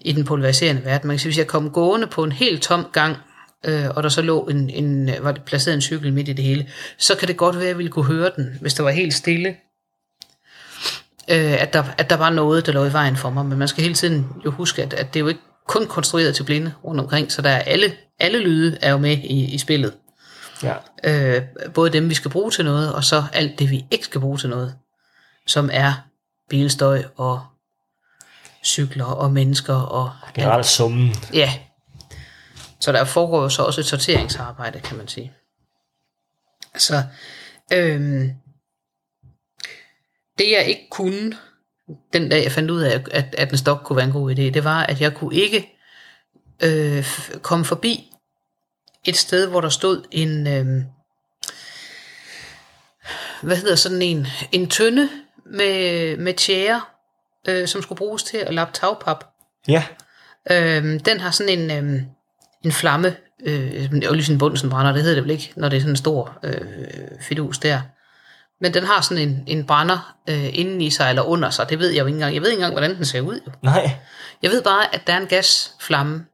[0.00, 1.08] i den polariserende verden.
[1.08, 3.16] Man kan sige, hvis jeg kom gående på en helt tom gang,
[3.64, 6.44] øh, og der så lå en, en, var det placeret en cykel midt i det
[6.44, 8.90] hele, så kan det godt være, at jeg ville kunne høre den, hvis der var
[8.90, 9.56] helt stille
[11.30, 13.46] øh, at, der, at der var noget, der lå i vejen for mig.
[13.46, 16.36] Men man skal hele tiden jo huske, at, at det er jo ikke kun konstrueret
[16.36, 19.58] til blinde rundt omkring, så der er alle, alle lyde er jo med i, i
[19.58, 19.92] spillet.
[20.62, 20.74] Ja.
[21.04, 21.42] Øh,
[21.74, 24.38] både dem, vi skal bruge til noget, og så alt det, vi ikke skal bruge
[24.38, 24.74] til noget,
[25.46, 25.92] som er
[26.50, 27.42] bilstøj og
[28.64, 31.14] cykler og mennesker og Generelt summen.
[31.32, 31.52] Ja.
[32.80, 35.32] Så der foregår jo så også et sorteringsarbejde, kan man sige.
[36.76, 37.02] Så
[37.72, 38.30] øhm,
[40.38, 41.36] det jeg ikke kunne,
[42.12, 44.42] den dag jeg fandt ud af, at, at en stok kunne være en god idé,
[44.42, 45.78] det var, at jeg kunne ikke
[46.62, 47.06] øh,
[47.42, 48.12] komme forbi
[49.04, 50.82] et sted, hvor der stod en, øh,
[53.42, 55.08] hvad hedder sådan en, en tønde
[55.46, 56.82] med, med tjære,
[57.48, 59.24] øh, som skulle bruges til at lappe tagpap.
[59.68, 59.84] Ja.
[60.50, 62.06] Øhm, den har sådan en, øhm,
[62.64, 65.76] en flamme, øh, jo ligesom en Bunsen brænder, det hedder det vel ikke, når det
[65.76, 66.60] er sådan en stor øh,
[67.20, 67.80] fidus der.
[68.64, 71.78] Men den har sådan en, en brænder øh, inden i sig eller under sig, det
[71.78, 72.34] ved jeg jo ikke engang.
[72.34, 73.40] Jeg ved ikke engang, hvordan den ser ud.
[73.46, 73.52] Jo.
[73.62, 73.96] Nej.
[74.42, 76.26] Jeg ved bare, at der er en gasflamme,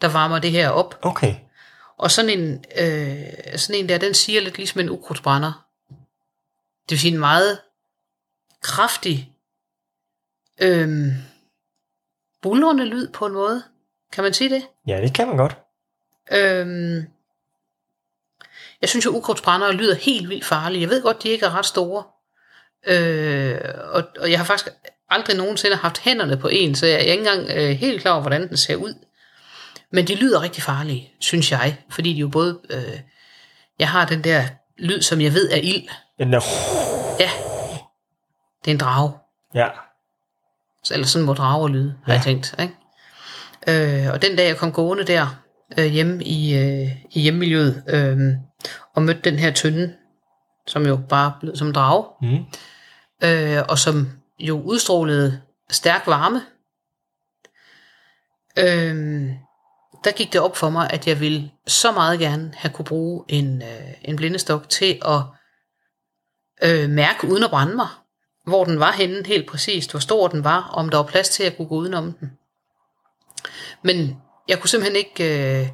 [0.00, 0.98] der varmer det her op.
[1.02, 1.34] Okay.
[1.98, 5.66] Og sådan en, øh, sådan en der, den siger lidt ligesom en ukrudtsbrænder.
[6.82, 7.58] Det vil sige en meget
[8.62, 9.32] kraftig,
[10.60, 10.88] øh,
[12.42, 13.62] bulrende lyd på en måde.
[14.12, 14.66] Kan man sige det?
[14.86, 15.56] Ja, det kan man godt.
[16.32, 17.06] Øhm,
[18.80, 20.80] jeg synes jo, ukrudtsbrændere lyder helt vildt farlige.
[20.82, 22.04] Jeg ved godt, de ikke er ret store.
[22.86, 23.58] Øh,
[23.92, 24.68] og, og jeg har faktisk
[25.10, 28.20] aldrig nogensinde haft hænderne på en, så jeg er ikke engang øh, helt klar over,
[28.20, 28.94] hvordan den ser ud.
[29.92, 31.76] Men de lyder rigtig farlige, synes jeg.
[31.90, 32.60] Fordi de jo både...
[32.70, 33.00] Øh,
[33.78, 34.44] jeg har den der
[34.78, 35.88] lyd, som jeg ved er ild.
[36.18, 36.40] Den der...
[37.20, 37.30] Ja,
[38.64, 39.12] det er en drage.
[39.54, 39.68] Ja.
[40.84, 42.30] Så- Eller sådan må drager lyde, har jeg Ja.
[42.32, 42.54] tænkt.
[42.60, 44.04] Ikke?
[44.06, 45.42] Øh, og den dag jeg kom gående der,
[45.78, 48.18] øh, hjemme i, øh, i hjemmemiljøet, øh,
[48.96, 49.94] og mødte den her tynde,
[50.66, 52.44] som jo bare blev som drage, Mm.
[53.28, 56.42] øh, og som jo udstrålede stærk varme,
[58.58, 59.30] øh,
[60.04, 63.24] der gik det op for mig, at jeg ville så meget gerne have kunne bruge
[63.28, 65.20] en, øh, en blindestok til at
[66.62, 67.88] øh, mærke uden at brænde mig,
[68.46, 71.42] hvor den var henne helt præcist, hvor stor den var, om der var plads til
[71.42, 72.32] at kunne gå udenom den.
[73.82, 75.60] Men jeg kunne simpelthen ikke...
[75.60, 75.68] Øh,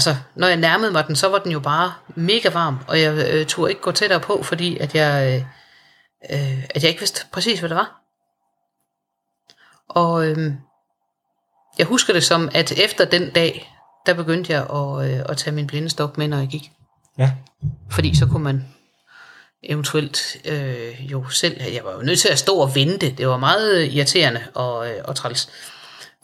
[0.00, 3.28] altså, når jeg nærmede mig den, så var den jo bare mega varm, og jeg
[3.32, 5.42] øh, turde ikke gå tættere på, fordi at jeg,
[6.30, 8.00] øh, øh, at jeg ikke vidste præcis, hvad det var.
[9.88, 10.52] Og øh,
[11.78, 13.72] jeg husker det som, at efter den dag,
[14.06, 16.70] der begyndte jeg at, øh, at tage min blindestok med, når jeg gik.
[17.18, 17.32] Ja.
[17.90, 18.68] Fordi så kunne man
[19.62, 23.10] eventuelt øh, jo selv, jeg var jo nødt til at stå og vente.
[23.10, 25.48] Det var meget irriterende og, øh, og træls.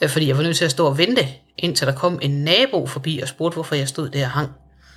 [0.03, 1.23] Øh, Fordi jeg var nødt til at stå og vente,
[1.59, 4.49] indtil der kom en nabo forbi og spurgte, hvorfor jeg stod der og hang.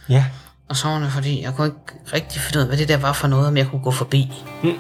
[0.10, 0.26] Ja.
[0.70, 2.98] Og så var det fordi, jeg kunne ikke rigtig finde ud af, hvad det der
[2.98, 4.32] var for noget, om jeg kunne gå forbi.
[4.64, 4.74] Mm.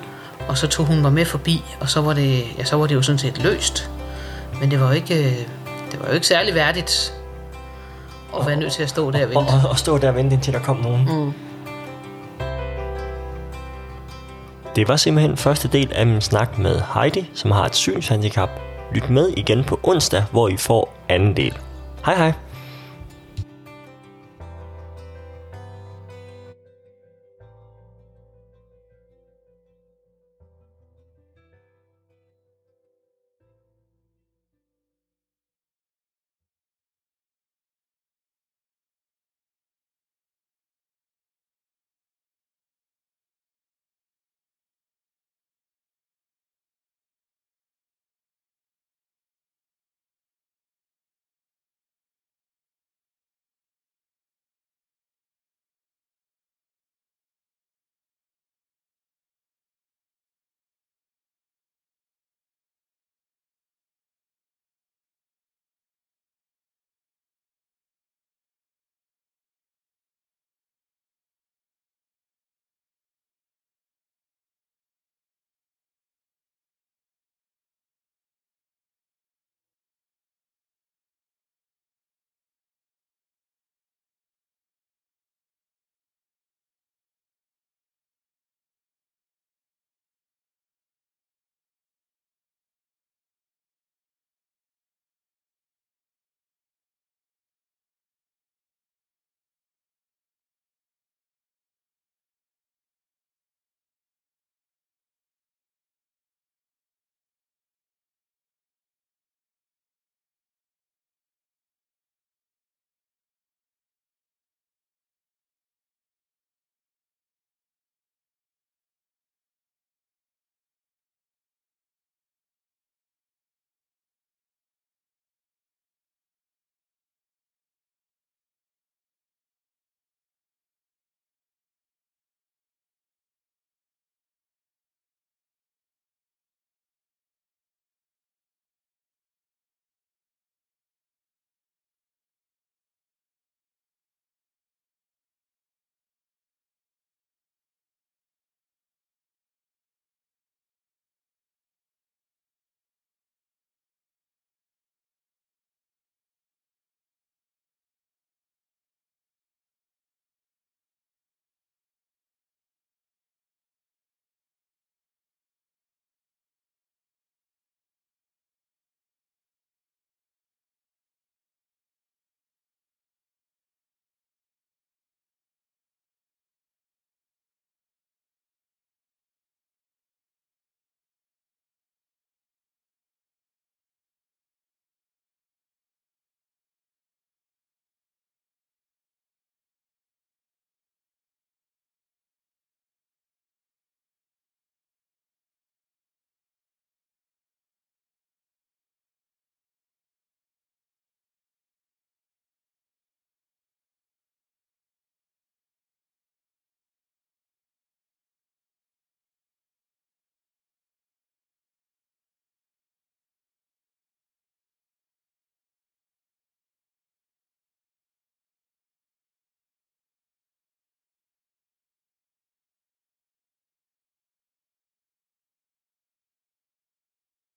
[0.47, 2.95] Og så tog hun mig med forbi, og så var det, ja, så var det
[2.95, 3.89] jo sådan set løst.
[4.59, 5.37] Men det var jo ikke, øh,
[5.91, 7.13] det var jo ikke særlig værdigt
[8.39, 9.53] at være nødt til at stå der og Og, vente.
[9.65, 11.05] og, og stå der og vente, indtil der kom nogen.
[11.25, 11.33] Mm.
[14.75, 18.49] Det var simpelthen første del af min snak med Heidi, som har et synshandicap.
[18.91, 21.57] Lyt med igen på onsdag, hvor I får anden del.
[22.05, 22.33] Hej hej!